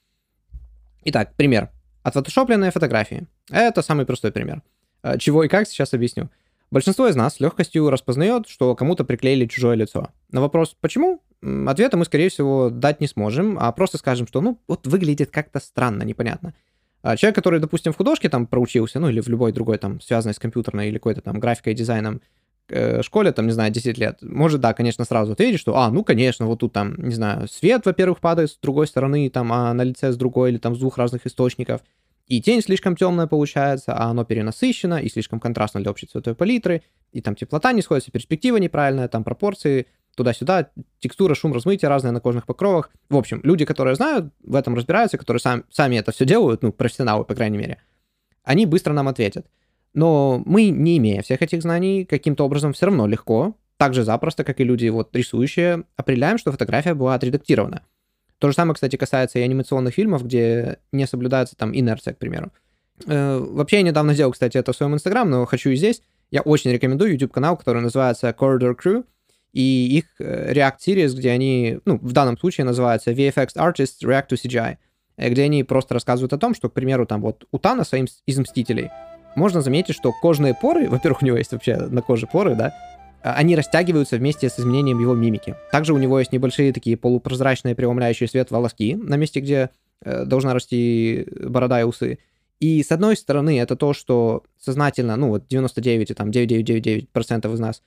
[1.05, 1.71] Итак, пример.
[2.03, 3.27] Отфотошопленные фотографии.
[3.51, 4.63] Это самый простой пример.
[5.03, 6.29] Э, чего и как, сейчас объясню.
[6.71, 10.11] Большинство из нас с легкостью распознает, что кому-то приклеили чужое лицо.
[10.31, 11.21] На вопрос «почему?»
[11.67, 15.61] ответа мы, скорее всего, дать не сможем, а просто скажем, что ну вот выглядит как-то
[15.61, 16.55] странно, непонятно.
[17.03, 20.35] А человек, который, допустим, в художке там проучился, ну или в любой другой там связанной
[20.35, 22.23] с компьютерной или какой-то там графикой дизайном
[22.71, 26.03] э, школе, там, не знаю, 10 лет, может, да, конечно, сразу ответить, что, а, ну,
[26.03, 29.83] конечно, вот тут там, не знаю, свет, во-первых, падает с другой стороны, там, а на
[29.83, 31.83] лице с другой или там с двух разных источников,
[32.27, 36.83] и тень слишком темная получается, а оно перенасыщено и слишком контрастно для общей цветовой палитры,
[37.13, 40.71] и там теплота не сходится, перспектива неправильная, там пропорции туда-сюда,
[41.01, 42.91] текстура, шум размытия разные на кожных покровах.
[43.11, 46.73] В общем, люди, которые знают, в этом разбираются, которые сам, сами это все делают, ну,
[46.73, 47.79] профессионалы, по крайней мере,
[48.43, 49.47] они быстро нам ответят.
[49.93, 54.45] Но мы, не имея всех этих знаний, каким-то образом все равно легко, так же запросто,
[54.45, 57.83] как и люди, вот, рисующие, определяем, что фотография была отредактирована.
[58.45, 62.53] То же самое, кстати, касается и анимационных фильмов, где не соблюдается там инерция, к примеру.
[63.07, 66.03] Э, вообще, я недавно делал, кстати, это в своем инстаграм, но хочу и здесь.
[66.31, 69.07] Я очень рекомендую YouTube-канал, который называется Corridor Crew
[69.55, 74.29] и их э, React Series, где они, ну, в данном случае называется VFX Artists React
[74.29, 74.77] to CGI,
[75.17, 78.39] э, где они просто рассказывают о том, что, к примеру, там вот у Таноса из
[78.39, 78.91] Мстителей
[79.37, 82.75] можно заметить, что кожные поры, во-первых, у него есть вообще на коже поры, да,
[83.33, 85.57] они растягиваются вместе с изменением его мимики.
[85.73, 89.71] Также у него есть небольшие такие полупрозрачные преломляющие свет волоски на месте, где
[90.03, 92.19] э, должна расти борода и усы.
[92.61, 97.83] И с одной стороны, это то, что сознательно, ну вот 99, там, 9999% из нас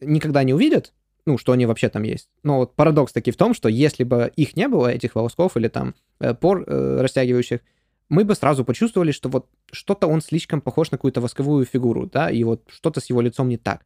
[0.00, 0.92] никогда не увидят,
[1.26, 2.28] ну, что они вообще там есть.
[2.42, 5.68] Но вот парадокс таки в том, что если бы их не было, этих волосков или
[5.68, 7.60] там э, пор э, растягивающих,
[8.08, 12.30] мы бы сразу почувствовали, что вот что-то он слишком похож на какую-то восковую фигуру, да,
[12.30, 13.84] и вот что-то с его лицом не так.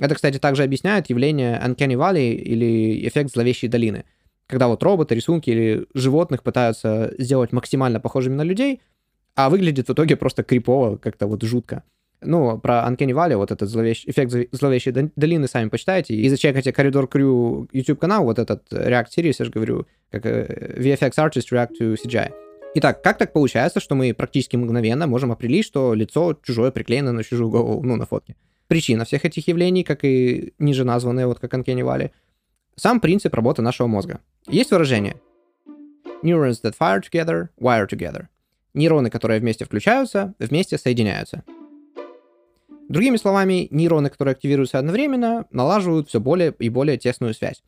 [0.00, 4.04] Это, кстати, также объясняет явление Uncanny Valley или эффект зловещей долины,
[4.46, 8.80] когда вот роботы, рисунки или животных пытаются сделать максимально похожими на людей,
[9.34, 11.84] а выглядит в итоге просто крипово, как-то вот жутко.
[12.22, 14.04] Ну, про Uncanny Valley, вот этот зловещ...
[14.06, 16.14] эффект зловещей долины, сами почитайте.
[16.14, 21.12] И зачекайте Коридор Крю YouTube-канал, вот этот React Series, я же говорю, как э, VFX
[21.12, 22.30] Artist React to CGI.
[22.74, 27.24] Итак, как так получается, что мы практически мгновенно можем определить, что лицо чужое приклеено на
[27.24, 28.36] чужую голову, ну, на фотке?
[28.70, 32.12] Причина всех этих явлений, как и ниже названные, вот как Uncanny
[32.76, 34.20] сам принцип работы нашего мозга.
[34.46, 35.16] Есть выражение
[36.22, 38.26] Neurons that fire together, wire together.
[38.72, 41.42] Нейроны, которые вместе включаются, вместе соединяются.
[42.88, 47.64] Другими словами, нейроны, которые активируются одновременно, налаживают все более и более тесную связь.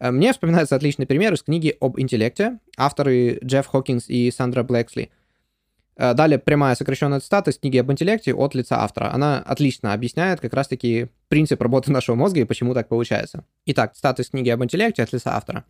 [0.00, 5.12] Э, мне вспоминается отличный пример из книги об интеллекте, авторы Джефф Хокинс и Сандра Блэксли.
[6.00, 9.12] Э, далее прямая сокращенная цитата из книги об интеллекте от лица автора.
[9.12, 13.44] Она отлично объясняет как раз-таки принцип работы нашего мозга и почему так получается.
[13.66, 15.66] Итак, цитата из книги об интеллекте от лица автора.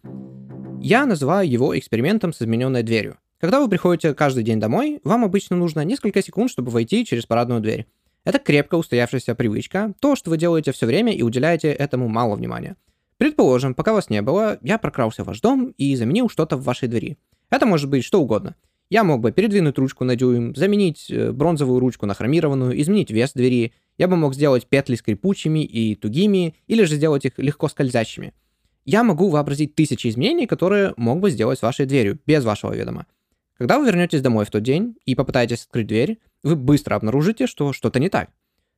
[0.81, 3.16] Я называю его экспериментом с измененной дверью.
[3.41, 7.61] Когда вы приходите каждый день домой, вам обычно нужно несколько секунд, чтобы войти через парадную
[7.61, 7.87] дверь.
[8.24, 12.76] Это крепко устоявшаяся привычка, то, что вы делаете все время и уделяете этому мало внимания.
[13.16, 16.87] Предположим, пока вас не было, я прокрался в ваш дом и заменил что-то в вашей
[16.87, 17.18] двери.
[17.51, 18.55] Это может быть что угодно.
[18.91, 23.32] Я мог бы передвинуть ручку на дюйм, заменить э, бронзовую ручку на хромированную, изменить вес
[23.34, 23.72] двери.
[23.99, 28.34] Я бы мог сделать петли скрипучими и тугими, или же сделать их легко скользящими.
[28.84, 33.07] Я могу вообразить тысячи изменений, которые мог бы сделать с вашей дверью, без вашего ведома.
[33.57, 37.72] Когда вы вернетесь домой в тот день и попытаетесь открыть дверь, вы быстро обнаружите, что
[37.72, 38.30] что-то не так.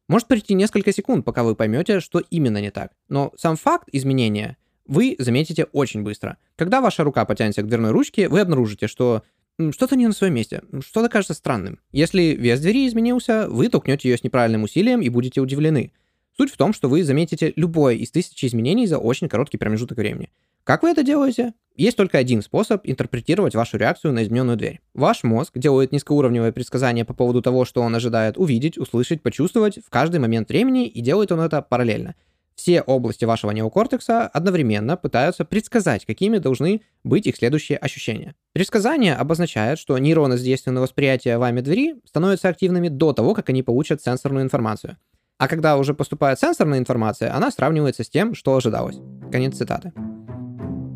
[0.08, 2.92] Может пройти несколько секунд, пока вы поймете, что именно не так.
[3.08, 6.36] Но сам факт изменения вы заметите очень быстро.
[6.56, 9.22] Когда ваша рука потянется к дверной ручке, вы обнаружите, что
[9.70, 11.80] что-то не на своем месте, что-то кажется странным.
[11.92, 15.92] Если вес двери изменился, вы толкнете ее с неправильным усилием и будете удивлены.
[16.36, 20.30] Суть в том, что вы заметите любое из тысячи изменений за очень короткий промежуток времени.
[20.64, 21.54] Как вы это делаете?
[21.74, 24.80] Есть только один способ интерпретировать вашу реакцию на измененную дверь.
[24.94, 29.90] Ваш мозг делает низкоуровневое предсказание по поводу того, что он ожидает увидеть, услышать, почувствовать в
[29.90, 32.14] каждый момент времени, и делает он это параллельно.
[32.54, 38.34] Все области вашего неокортекса одновременно пытаются предсказать, какими должны быть их следующие ощущения.
[38.52, 43.62] Предсказание обозначает, что нейроны с действенного восприятия вами двери становятся активными до того, как они
[43.62, 44.96] получат сенсорную информацию.
[45.38, 48.98] А когда уже поступает сенсорная информация, она сравнивается с тем, что ожидалось.
[49.32, 49.92] Конец цитаты.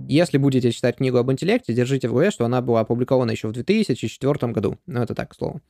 [0.09, 3.53] Если будете читать книгу об интеллекте, держите в голове, что она была опубликована еще в
[3.53, 4.79] 2004 году.
[4.87, 5.61] Ну, это так, к слову.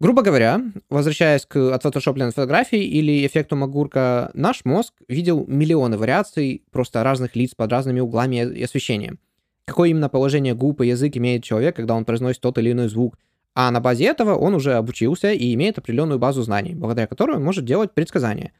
[0.00, 7.04] Грубо говоря, возвращаясь к отфотошопленной фотографии или эффекту Магурка, наш мозг видел миллионы вариаций просто
[7.04, 9.20] разных лиц под разными углами и освещением.
[9.64, 13.16] Какое именно положение губ и язык имеет человек, когда он произносит тот или иной звук.
[13.54, 17.44] А на базе этого он уже обучился и имеет определенную базу знаний, благодаря которой он
[17.44, 18.52] может делать предсказания.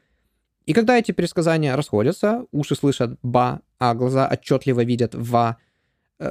[0.65, 5.57] И когда эти предсказания расходятся, уши слышат «ба», а глаза отчетливо видят «ва»,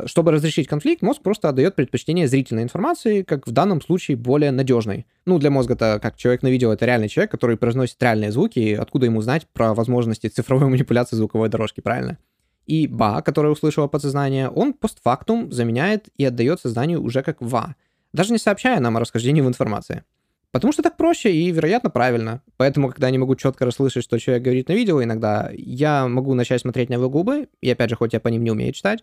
[0.07, 5.07] чтобы разрешить конфликт, мозг просто отдает предпочтение зрительной информации, как в данном случае более надежной.
[5.27, 8.59] Ну, для мозга это как человек на видео, это реальный человек, который произносит реальные звуки,
[8.59, 12.19] и откуда ему знать про возможности цифровой манипуляции звуковой дорожки, правильно?
[12.67, 17.77] И ба, который услышало подсознание, он постфактум заменяет и отдает сознанию уже как ва,
[18.15, 20.05] даже не сообщая нам о расхождении в информации.
[20.51, 22.41] Потому что так проще и, вероятно, правильно.
[22.57, 26.33] Поэтому, когда я не могу четко расслышать, что человек говорит на видео, иногда я могу
[26.35, 29.03] начать смотреть на его губы, и опять же, хоть я по ним не умею читать,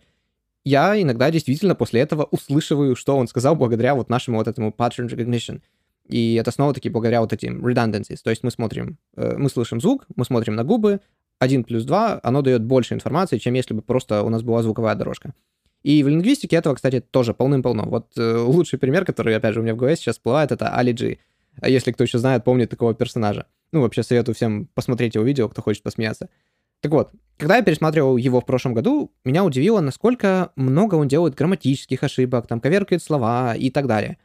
[0.64, 5.08] я иногда действительно после этого услышиваю, что он сказал благодаря вот нашему вот этому pattern
[5.08, 5.60] recognition.
[6.08, 8.18] И это снова-таки благодаря вот этим redundancies.
[8.22, 11.00] То есть мы смотрим, э, мы слышим звук, мы смотрим на губы,
[11.38, 14.94] 1 плюс 2, оно дает больше информации, чем если бы просто у нас была звуковая
[14.94, 15.34] дорожка.
[15.82, 17.84] И в лингвистике этого, кстати, тоже полным-полно.
[17.84, 20.92] Вот э, лучший пример, который, опять же, у меня в голове сейчас всплывает, это Ali
[20.92, 21.18] G.
[21.66, 23.46] Если кто еще знает, помнит такого персонажа.
[23.72, 26.28] Ну, вообще советую всем посмотреть его видео, кто хочет посмеяться.
[26.82, 31.34] Так вот, когда я пересматривал его в прошлом году, меня удивило, насколько много он делает
[31.34, 34.18] грамматических ошибок, там, коверкает слова и так далее.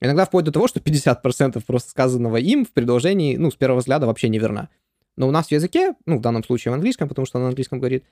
[0.00, 4.06] Иногда вплоть до того, что 50% просто сказанного им в предложении, ну, с первого взгляда
[4.06, 4.68] вообще неверно.
[5.16, 7.48] Но у нас в языке, ну, в данном случае в английском, потому что он на
[7.48, 8.04] английском говорит,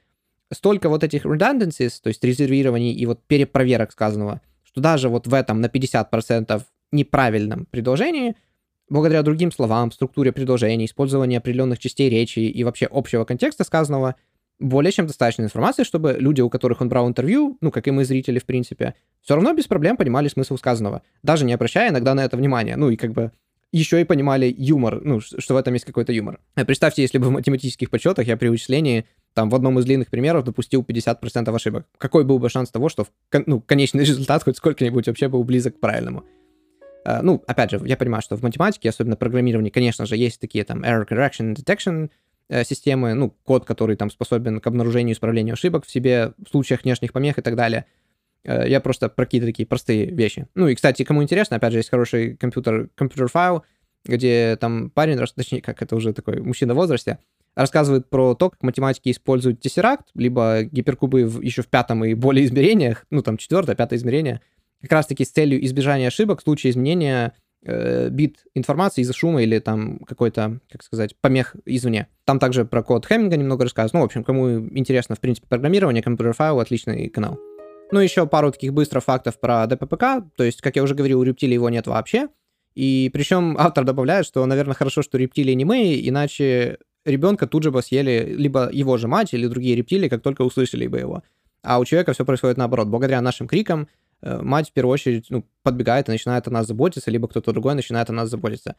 [0.52, 5.34] столько вот этих redundancies, то есть резервирований и вот перепроверок сказанного, что даже вот в
[5.34, 8.34] этом на 50% неправильном предложении–
[8.90, 14.16] благодаря другим словам, структуре предложений, использованию определенных частей речи и вообще общего контекста сказанного,
[14.58, 18.04] более чем достаточно информации, чтобы люди, у которых он брал интервью, ну, как и мы,
[18.04, 22.24] зрители, в принципе, все равно без проблем понимали смысл сказанного, даже не обращая иногда на
[22.24, 22.76] это внимания.
[22.76, 23.32] Ну, и как бы
[23.72, 26.40] еще и понимали юмор, ну, что в этом есть какой-то юмор.
[26.56, 30.08] Э, представьте, если бы в математических подсчетах я при вычислении там в одном из длинных
[30.08, 31.86] примеров допустил 50% ошибок.
[31.96, 33.06] Какой был бы шанс того, что
[33.46, 36.24] ну, конечный результат хоть сколько-нибудь вообще был близок к правильному?
[37.04, 40.64] Э, ну, опять же, я понимаю, что в математике, особенно программировании, конечно же, есть такие
[40.64, 42.10] там error correction detection
[42.48, 46.50] э, системы, ну, код, который там способен к обнаружению и исправлению ошибок в себе, в
[46.50, 47.86] случаях внешних помех и так далее.
[48.44, 50.46] Э, я просто про какие-то такие простые вещи.
[50.54, 53.64] Ну и, кстати, кому интересно, опять же, есть хороший компьютер, компьютер файл,
[54.04, 57.18] где там парень, точнее, как это уже такой мужчина в возрасте,
[57.54, 62.44] рассказывает про то, как математики используют тессеракт, либо гиперкубы в, еще в пятом и более
[62.46, 64.40] измерениях, ну там четвертое, пятое измерение,
[64.80, 69.58] как раз-таки с целью избежания ошибок в случае изменения э, бит информации из-за шума или
[69.58, 72.08] там какой-то, как сказать, помех извне.
[72.24, 73.94] Там также про код Хемминга немного рассказывают.
[73.94, 77.38] Ну, в общем, кому интересно, в принципе, программирование, компьютер файл, отличный канал.
[77.92, 80.24] Ну, еще пару таких быстрых фактов про ДППК.
[80.36, 82.28] То есть, как я уже говорил, у рептилий его нет вообще.
[82.74, 87.70] И причем автор добавляет, что, наверное, хорошо, что рептилии не мы, иначе ребенка тут же
[87.70, 91.22] бы съели либо его же мать или другие рептилии, как только услышали бы его.
[91.62, 92.88] А у человека все происходит наоборот.
[92.88, 93.88] Благодаря нашим крикам
[94.22, 98.10] мать в первую очередь ну, подбегает и начинает о нас заботиться, либо кто-то другой начинает
[98.10, 98.76] о нас заботиться.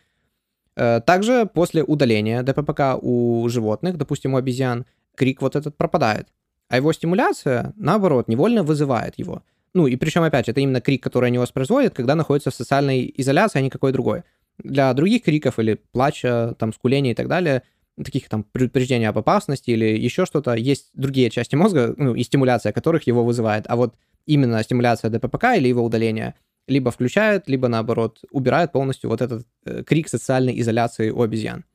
[0.76, 4.86] Э, также после удаления ДППК у животных, допустим, у обезьян,
[5.16, 6.28] крик вот этот пропадает.
[6.70, 9.44] А его стимуляция, наоборот, невольно вызывает его.
[9.74, 13.60] Ну, и причем, опять, это именно крик, который они воспроизводят, когда находятся в социальной изоляции,
[13.60, 14.24] а не какой другой.
[14.58, 17.64] Для других криков или плача, там, скуления и так далее,
[18.02, 22.74] таких там предупреждений об опасности или еще что-то, есть другие части мозга, ну, и стимуляция
[22.74, 23.66] которых его вызывает.
[23.68, 26.36] А вот именно стимуляция ДППК или его удаление
[26.68, 31.66] либо включает, либо наоборот убирает полностью вот этот э, крик социальной изоляции у обезьян.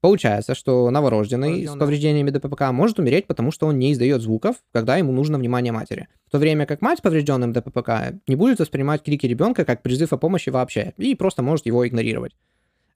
[0.00, 4.96] Получается, что новорожденный с повреждениями ДППК может умереть, потому что он не издает звуков, когда
[4.96, 6.08] ему нужно внимание матери.
[6.26, 10.14] В то время как мать с поврежденным ДППК не будет воспринимать крики ребенка как призыв
[10.14, 12.34] о помощи вообще и просто может его игнорировать.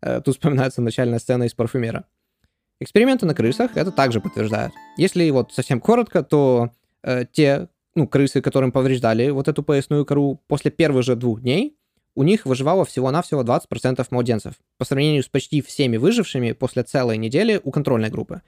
[0.01, 2.07] Э, тут вспоминается начальная сцена из парфюмера.
[2.81, 4.73] Эксперименты на крысах это также подтверждают.
[4.97, 6.71] Если вот совсем коротко, то
[7.03, 11.77] э, те ну, крысы, которым повреждали вот эту поясную кору, после первых же двух дней
[12.17, 17.61] у них выживало всего-навсего 20% младенцев, по сравнению с почти всеми выжившими после целой недели
[17.63, 18.43] у контрольной группы.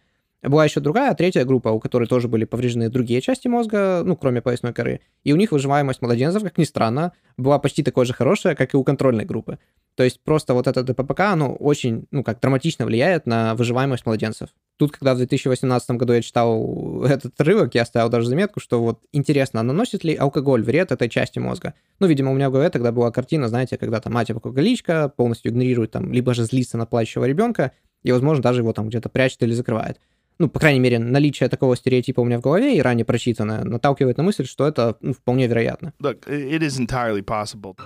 [0.47, 4.41] Была еще другая, третья группа, у которой тоже были повреждены другие части мозга, ну, кроме
[4.41, 8.55] поясной коры, и у них выживаемость младенцев, как ни странно, была почти такой же хорошая,
[8.55, 9.59] как и у контрольной группы.
[9.97, 14.51] То есть просто вот это ДППК, оно очень, ну, как драматично влияет на выживаемость младенцев.
[14.77, 19.01] Тут, когда в 2018 году я читал этот рывок, я оставил даже заметку, что вот
[19.13, 21.75] интересно, наносит ли алкоголь вред этой части мозга?
[21.99, 25.51] Ну, видимо, у меня в голове тогда была картина, знаете, когда там мать алкоголичка полностью
[25.51, 27.73] игнорирует там, либо же злится на плачущего ребенка,
[28.05, 29.99] и, возможно, даже его там где-то прячет или закрывает.
[30.39, 34.19] Ну, по крайней мере, наличие такого стереотипа у меня в голове и ранее прочитанное наталкивает
[34.19, 35.95] на мысль, что это ну, вполне вероятно.
[36.01, 37.77] Look, it is entirely possible.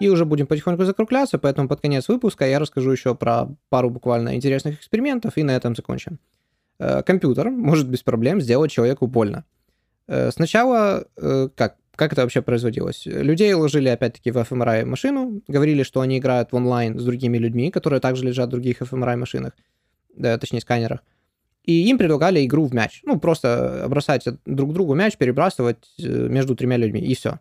[0.00, 4.36] И уже будем потихоньку закругляться, поэтому под конец выпуска я расскажу еще про пару буквально
[4.36, 6.18] интересных экспериментов, и на этом закончим.
[6.78, 9.44] Э, компьютер может без проблем сделать человеку больно.
[10.06, 13.06] Э, сначала, э, как, как это вообще производилось?
[13.06, 17.70] Людей ложили опять-таки в fMRI машину, говорили, что они играют в онлайн с другими людьми,
[17.70, 19.54] которые также лежат в других fMRI машинах,
[20.14, 21.00] да, точнее сканерах.
[21.68, 23.02] И им предлагали игру в мяч.
[23.04, 27.40] Ну, просто бросать друг другу мяч, перебрасывать между тремя людьми, и все.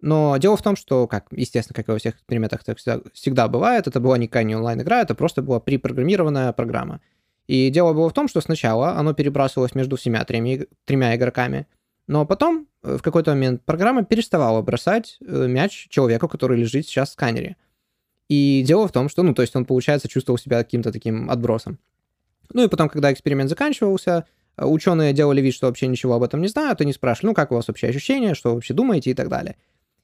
[0.00, 3.48] Но дело в том, что, как, естественно, как и во всех экспериментах так всегда, всегда
[3.48, 7.02] бывает, это была никакая не онлайн-игра, это просто была препрограммированная программа.
[7.48, 11.66] И дело было в том, что сначала оно перебрасывалось между всеми тремя, тремя игроками,
[12.06, 17.10] но потом э, в какой-то момент программа переставала бросать э, мяч человеку, который лежит сейчас
[17.10, 17.56] в сканере.
[18.30, 21.78] И дело в том, что, ну, то есть он, получается, чувствовал себя каким-то таким отбросом.
[22.52, 24.26] Ну и потом, когда эксперимент заканчивался,
[24.56, 27.34] э, ученые делали вид, что вообще ничего об этом не знают, и не спрашивали, ну,
[27.34, 29.56] как у вас вообще ощущения, что вы вообще думаете и так далее.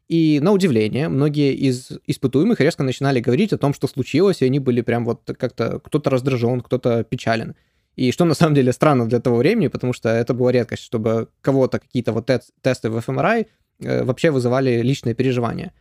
[0.09, 4.59] И на удивление, многие из испытуемых резко начинали говорить о том, что случилось, и они
[4.59, 7.55] были прям вот как-то кто-то раздражен, кто-то печален.
[7.97, 11.29] И что на самом деле странно для того времени, потому что это была редкость, чтобы
[11.41, 12.31] кого-то какие-то вот
[12.63, 13.47] тесты в fMRI
[13.81, 15.73] э, вообще вызывали личные переживания.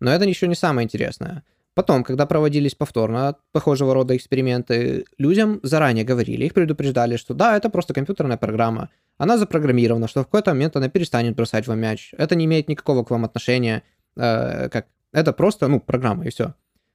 [0.00, 1.44] Но это еще не самое интересное.
[1.76, 7.68] Потом, когда проводились повторно похожего рода эксперименты, людям заранее говорили, их предупреждали, что да, это
[7.68, 12.34] просто компьютерная программа, она запрограммирована, что в какой-то момент она перестанет бросать вам мяч, это
[12.34, 13.82] не имеет никакого к вам отношения,
[14.16, 16.54] э, как это просто, ну, программа и все.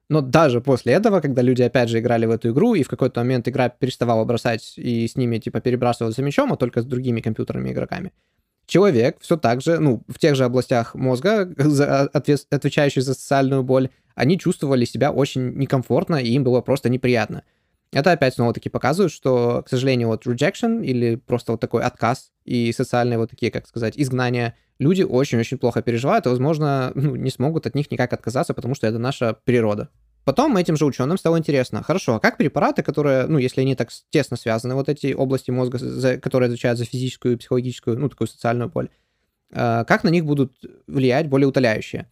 [0.10, 3.20] Но даже после этого, когда люди опять же играли в эту игру, и в какой-то
[3.20, 7.72] момент игра переставала бросать и с ними типа перебрасываться мячом, а только с другими компьютерными
[7.72, 8.14] игроками,
[8.72, 11.42] человек все так же, ну, в тех же областях мозга,
[12.14, 17.44] отвечающих за социальную боль, они чувствовали себя очень некомфортно, и им было просто неприятно.
[17.92, 22.72] Это опять снова-таки показывает, что, к сожалению, вот rejection или просто вот такой отказ и
[22.72, 27.68] социальные вот такие, как сказать, изгнания, люди очень-очень плохо переживают и, возможно, ну, не смогут
[27.68, 29.90] от них никак отказаться, потому что это наша природа.
[30.24, 33.90] Потом этим же ученым стало интересно, хорошо, а как препараты, которые, ну, если они так
[34.12, 38.28] тесно связаны, вот эти области мозга, за, которые отвечают за физическую и психологическую, ну, такую
[38.28, 38.90] социальную боль,
[39.52, 40.54] э, как на них будут
[40.86, 42.08] влиять более утоляющие?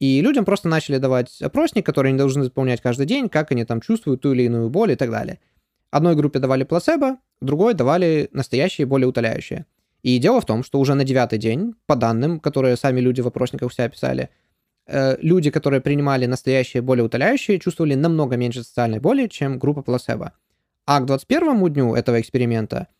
[0.00, 3.80] И людям просто начали давать опросник, который они должны заполнять каждый день, как они там
[3.80, 5.38] чувствуют ту или иную боль и так далее.
[5.90, 9.66] Одной группе давали плацебо, другой давали настоящие более утоляющие.
[10.02, 13.28] И дело в том, что уже на девятый день, по данным, которые сами люди в
[13.28, 14.30] опросниках у себя писали,
[14.88, 20.32] люди, которые принимали настоящие более утоляющие, чувствовали намного меньше социальной боли, чем группа плацебо.
[20.86, 22.88] А к 21 дню этого эксперимента–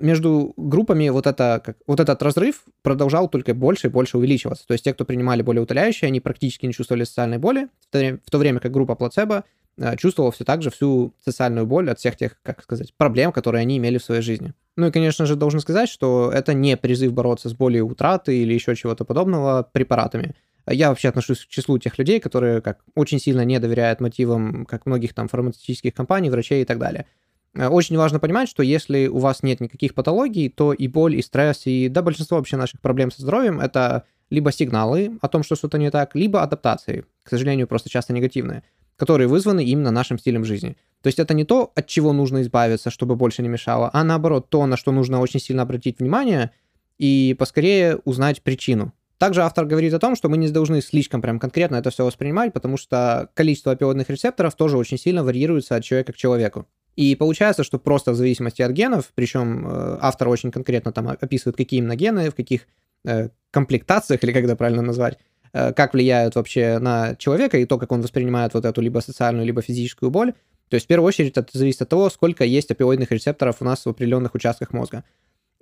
[0.00, 4.66] между группами вот, это, как, вот этот разрыв продолжал только больше и больше увеличиваться.
[4.66, 8.38] То есть те, кто принимали более утоляющие, они практически не чувствовали социальной боли, в то
[8.38, 9.44] время как группа плацебо
[9.76, 13.62] э, чувствовала все так же всю социальную боль от всех тех, как сказать, проблем, которые
[13.62, 14.54] они имели в своей жизни.
[14.76, 18.54] Ну и, конечно же, должен сказать, что это не призыв бороться с болью утраты или
[18.54, 20.34] еще чего-то подобного препаратами.
[20.66, 24.86] Я вообще отношусь к числу тех людей, которые как очень сильно не доверяют мотивам как
[24.86, 27.06] многих там фармацевтических компаний, врачей и так далее.
[27.54, 31.22] Э, очень важно понимать, что если у вас нет никаких патологий, то и боль, и
[31.22, 35.56] стресс, и да, большинство вообще наших проблем со здоровьем— это либо сигналы о том, что
[35.56, 38.62] что-то не так, либо адаптации, к сожалению, просто часто негативные,
[38.96, 40.76] которые вызваны именно нашим стилем жизни.
[41.02, 44.48] То есть это не то, от чего нужно избавиться, чтобы больше не мешало, а наоборот,
[44.48, 46.52] то, на что нужно очень сильно обратить внимание
[46.98, 48.92] и поскорее узнать причину.
[49.22, 52.52] Также автор говорит о том, что мы не должны слишком прям конкретно это все воспринимать,
[52.52, 56.66] потому что количество опиоидных рецепторов тоже очень сильно варьируется от человека к человеку.
[56.96, 61.56] И получается, что просто в зависимости от генов, причем э, автор очень конкретно там описывает,
[61.56, 62.66] какие именно гены, в каких
[63.04, 65.18] э, комплектациях, или как это правильно назвать,
[65.52, 69.46] э, как влияют вообще на человека и то, как он воспринимает вот эту либо социальную,
[69.46, 70.32] либо физическую боль.
[70.68, 73.86] То есть в первую очередь это зависит от того, сколько есть опиоидных рецепторов у нас
[73.86, 75.04] в определенных участках мозга.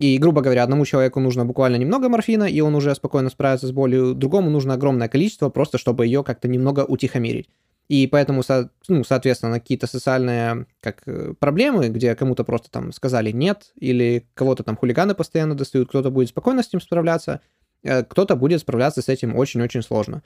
[0.01, 3.71] И, грубо говоря, одному человеку нужно буквально немного морфина, и он уже спокойно справится с
[3.71, 7.51] болью, другому нужно огромное количество, просто чтобы ее как-то немного утихомирить.
[7.89, 8.43] И поэтому,
[8.89, 14.63] ну, соответственно, какие-то социальные как э, проблемы, где кому-то просто там сказали нет, или кого-то
[14.63, 17.43] там хулиганы постоянно достают, кто-то будет спокойно с этим справляться,
[17.83, 20.23] э, кто-то будет справляться с этим очень-очень сложно.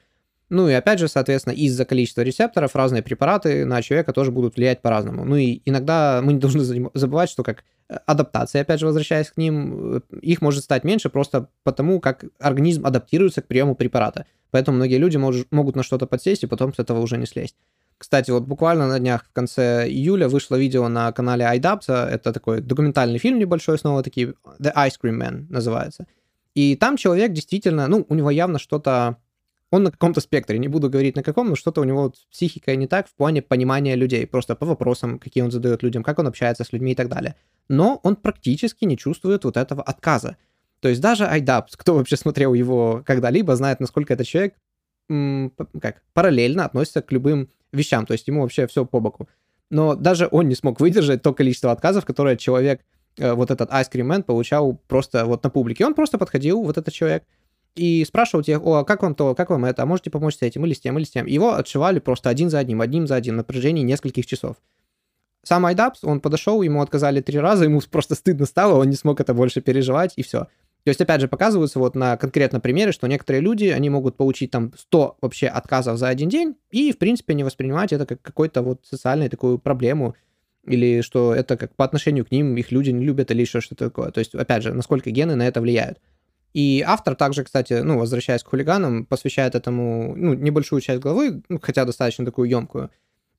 [0.50, 4.82] Ну и опять же, соответственно, из-за количества рецепторов разные препараты на человека тоже будут влиять
[4.82, 5.24] по-разному.
[5.24, 6.62] Ну и иногда мы не должны
[6.94, 11.48] забывать, что как э, адаптация, опять же, возвращаясь к ним, их может стать меньше просто
[11.62, 14.26] потому, как организм адаптируется к приему препарата.
[14.50, 17.56] Поэтому многие люди мож, могут на что-то подсесть и потом с этого уже не слезть.
[17.98, 22.60] Кстати, вот буквально на днях в конце июля вышло видео на канале iDubbbz, это такой
[22.60, 26.06] документальный фильм небольшой, снова таки The Ice Cream Man называется.
[26.54, 29.16] И там человек действительно, ну, у него явно что-то,
[29.74, 32.24] он на каком-то спектре, не буду говорить на каком, но что-то у него вот с
[32.26, 36.18] психикой не так в плане понимания людей, просто по вопросам, какие он задает людям, как
[36.18, 37.34] он общается с людьми и так далее.
[37.68, 40.36] Но он практически не чувствует вот этого отказа.
[40.80, 44.54] То есть даже iDubbbz, кто вообще смотрел его когда-либо, знает, насколько этот человек
[45.08, 49.28] как, параллельно относится к любым вещам, то есть ему вообще все по боку.
[49.70, 52.80] Но даже он не смог выдержать то количество отказов, которое человек,
[53.18, 55.84] э, вот этот Ice Cream Man, получал просто вот на публике.
[55.84, 57.24] Он просто подходил, вот этот человек,
[57.74, 60.42] и спрашивал тех, о, а как вам то, как вам это, а можете помочь с
[60.42, 61.26] этим, или с тем, или с тем.
[61.26, 64.56] Его отшивали просто один за одним, одним за одним на протяжении нескольких часов.
[65.42, 69.20] Сам Айдапс, он подошел, ему отказали три раза, ему просто стыдно стало, он не смог
[69.20, 70.46] это больше переживать, и все.
[70.84, 74.50] То есть, опять же, показывается вот на конкретном примере, что некоторые люди, они могут получить
[74.50, 78.60] там 100 вообще отказов за один день и, в принципе, не воспринимать это как какую-то
[78.60, 80.14] вот социальную такую проблему,
[80.66, 83.86] или что это как по отношению к ним их люди не любят или еще что-то
[83.86, 84.10] такое.
[84.10, 85.98] То есть, опять же, насколько гены на это влияют.
[86.54, 91.58] И автор также, кстати, ну, возвращаясь к хулиганам, посвящает этому ну, небольшую часть главы, ну,
[91.60, 92.90] хотя достаточно такую емкую.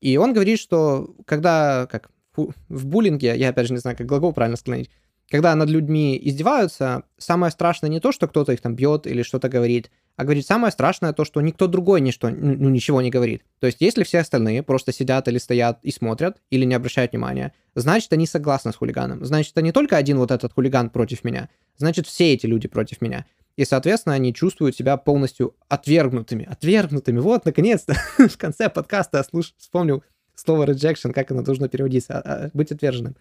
[0.01, 4.33] И он говорит, что когда, как в буллинге, я опять же не знаю, как глагол
[4.33, 4.91] правильно склонить,
[5.29, 9.47] когда над людьми издеваются, самое страшное не то, что кто-то их там бьет или что-то
[9.47, 13.43] говорит, а говорит самое страшное то, что никто другой ничто, ну, ничего не говорит.
[13.59, 17.53] То есть если все остальные просто сидят или стоят и смотрят, или не обращают внимания,
[17.75, 19.25] значит, они согласны с хулиганом.
[19.25, 23.01] Значит, это не только один вот этот хулиган против меня, значит, все эти люди против
[23.01, 23.25] меня.
[23.57, 26.45] И, соответственно, они чувствуют себя полностью отвергнутыми.
[26.45, 27.19] Отвергнутыми.
[27.19, 30.03] Вот, наконец-то, в конце подкаста я вспомнил
[30.35, 32.19] слово rejection, как оно должно переводиться.
[32.19, 33.15] А, а, быть отверженным.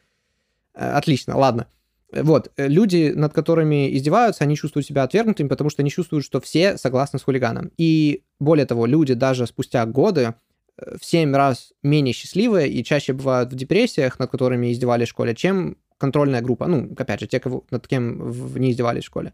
[0.74, 1.68] Э, отлично, ладно.
[2.14, 6.40] Вот, э, люди, над которыми издеваются, они чувствуют себя отвергнутыми, потому что они чувствуют, что
[6.40, 7.72] все согласны с хулиганом.
[7.76, 10.34] И более того, люди даже спустя годы
[10.78, 15.10] э, в 7 раз менее счастливые и чаще бывают в депрессиях, над которыми издевались в
[15.10, 16.68] школе, чем контрольная группа.
[16.68, 19.32] Ну, опять же, те, кого, над кем не издевались в школе.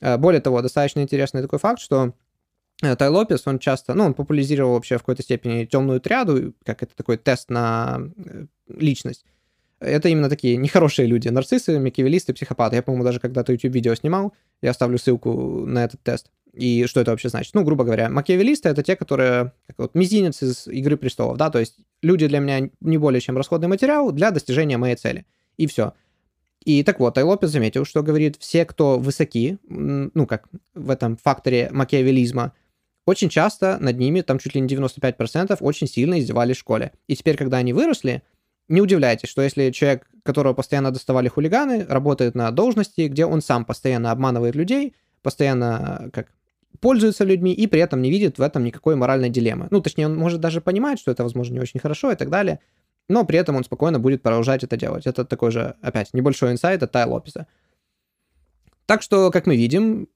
[0.00, 2.14] Э, более того, достаточно интересный такой факт, что
[2.80, 6.96] Тай Лопес, он часто, ну, он популяризировал вообще в какой-то степени темную триаду, как это
[6.96, 8.00] такой тест на
[8.66, 9.24] личность
[9.84, 12.76] это именно такие нехорошие люди, нарциссы, макиавелисты, психопаты.
[12.76, 14.32] Я, по-моему, даже когда-то YouTube-видео снимал,
[14.62, 16.30] я оставлю ссылку на этот тест.
[16.52, 17.54] И что это вообще значит?
[17.54, 21.58] Ну, грубо говоря, макиавелисты— это те, которые, как вот, мизинец из «Игры престолов», да, то
[21.58, 25.26] есть люди для меня не более чем расходный материал для достижения моей цели.
[25.56, 25.94] И все.
[26.64, 31.68] И так вот, Тай заметил, что говорит, все, кто высоки, ну, как в этом факторе
[31.72, 32.52] макиавелизма,
[33.06, 36.92] очень часто над ними, там чуть ли не 95%, очень сильно издевались в школе.
[37.06, 38.22] И теперь, когда они выросли,
[38.68, 43.64] не удивляйтесь, что если человек, которого постоянно доставали хулиганы, работает на должности, где он сам
[43.64, 46.28] постоянно обманывает людей, постоянно как
[46.80, 49.68] пользуется людьми и при этом не видит в этом никакой моральной дилеммы.
[49.70, 52.60] Ну, точнее, он может даже понимать, что это, возможно, не очень хорошо и так далее,
[53.08, 55.06] но при этом он спокойно будет продолжать это делать.
[55.06, 57.46] Это такой же, опять, небольшой инсайт от Тай Лопеса.
[58.86, 60.08] Так что, как мы видим,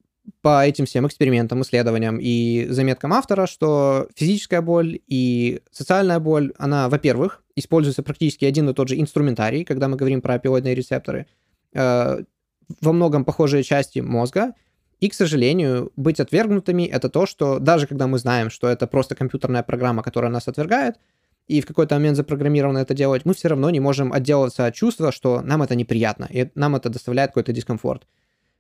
[0.43, 6.89] по этим всем экспериментам, исследованиям и заметкам автора, что физическая боль и социальная боль, она,
[6.89, 11.27] во-первых, используется практически один и тот же инструментарий, когда мы говорим про опиоидные рецепторы,
[11.75, 12.23] э,
[12.81, 14.53] во многом похожие части мозга,
[15.01, 19.15] и, к сожалению, быть отвергнутыми— это то, что даже когда мы знаем, что это просто
[19.15, 20.97] компьютерная программа, которая нас отвергает,
[21.47, 25.13] и в какой-то момент запрограммировано это делать, мы все равно не можем отделаться от чувства,
[25.13, 28.07] что нам это неприятно, и нам это доставляет какой-то дискомфорт.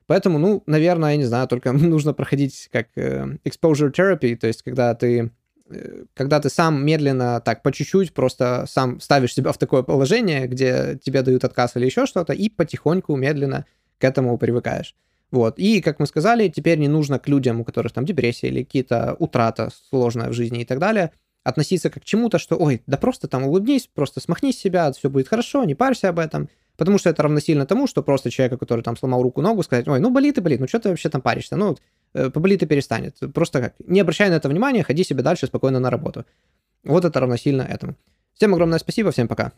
[0.06, 4.62] Поэтому, ну, наверное, я не знаю, только нужно проходить как э, exposure therapy, то есть
[4.62, 5.30] когда ты
[6.14, 10.98] когда ты сам медленно, так, по чуть-чуть просто сам ставишь себя в такое положение, где
[11.02, 13.66] тебе дают отказ или еще что-то, и потихоньку, медленно
[13.98, 14.94] к этому привыкаешь.
[15.30, 15.58] Вот.
[15.58, 19.16] И, как мы сказали, теперь не нужно к людям, у которых там депрессия или какие-то
[19.18, 21.12] утрата сложная в жизни и так далее,
[21.44, 25.28] относиться как к чему-то, что, ой, да просто там улыбнись, просто смахни себя, все будет
[25.28, 26.48] хорошо, не парься об этом.
[26.76, 29.98] Потому что это равносильно тому, что просто человека, который там сломал руку, ногу, сказать, ой,
[29.98, 31.76] ну болит и болит, ну что ты вообще там паришься, ну э,
[32.32, 33.16] поболит и перестанет.
[33.34, 36.24] Просто как, не обращай на это внимания, ходи себе дальше спокойно на работу.
[36.84, 37.96] Вот это равносильно этому.
[38.34, 39.52] Всем огромное спасибо, всем пока.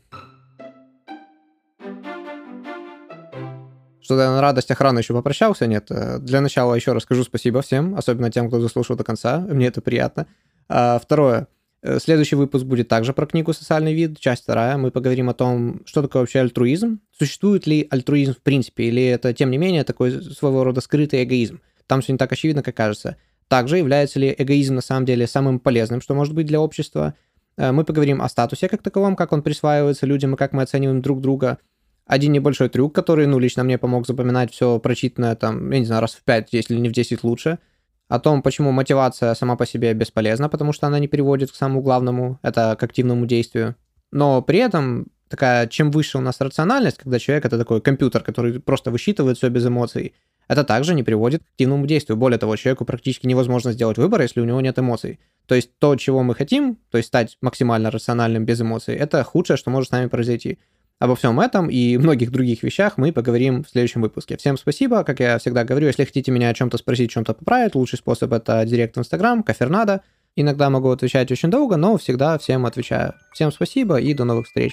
[4.00, 5.86] Что-то на радостях рано еще попрощался, нет.
[5.90, 9.80] Э, для начала еще расскажу спасибо всем, особенно тем, кто заслушал до конца, мне это
[9.80, 10.26] приятно.
[10.68, 11.46] А, второе,
[11.82, 14.76] Э, следующий выпуск будет также про книгу «Социальный вид», часть вторая.
[14.76, 19.32] Мы поговорим о том, что такое вообще альтруизм, существует ли альтруизм в принципе, или это,
[19.32, 21.60] тем не менее, такой своего рода скрытый эгоизм.
[21.90, 23.16] Там все не так очевидно, как кажется.
[23.48, 27.14] Также является ли эгоизм на самом деле самым полезным, что может быть для общества.
[27.56, 31.02] Э, мы поговорим о статусе как таковом, как он присваивается людям и как мы оцениваем
[31.02, 31.58] друг друга.
[32.06, 36.00] Один небольшой трюк, который, ну, лично мне помог запоминать все прочитанное, там, я не знаю,
[36.00, 37.58] раз в 5, если не в 10 лучше–
[38.10, 41.80] о том, почему мотивация сама по себе бесполезна, потому что она не приводит к самому
[41.80, 43.76] главному, это к активному действию.
[44.10, 48.58] Но при этом такая, чем выше у нас рациональность, когда человек это такой компьютер, который
[48.58, 50.14] просто высчитывает все без эмоций,
[50.50, 52.16] это также не приводит к активному действию.
[52.16, 55.20] Более того, человеку практически невозможно сделать выбор, если у него нет эмоций.
[55.46, 59.56] То есть то, чего мы хотим, то есть стать максимально рациональным без эмоций, это худшее,
[59.56, 60.58] что может с нами произойти.
[60.98, 64.36] Обо всем этом и многих других вещах мы поговорим в следующем выпуске.
[64.38, 65.04] Всем спасибо.
[65.04, 68.64] Как я всегда говорю, если хотите меня о чем-то спросить, чем-то поправить, лучший способ это
[68.66, 70.00] директ в Инстаграм, кафернадо.
[70.34, 73.14] Иногда могу отвечать очень долго, но всегда всем отвечаю.
[73.32, 74.72] Всем спасибо и до новых встреч.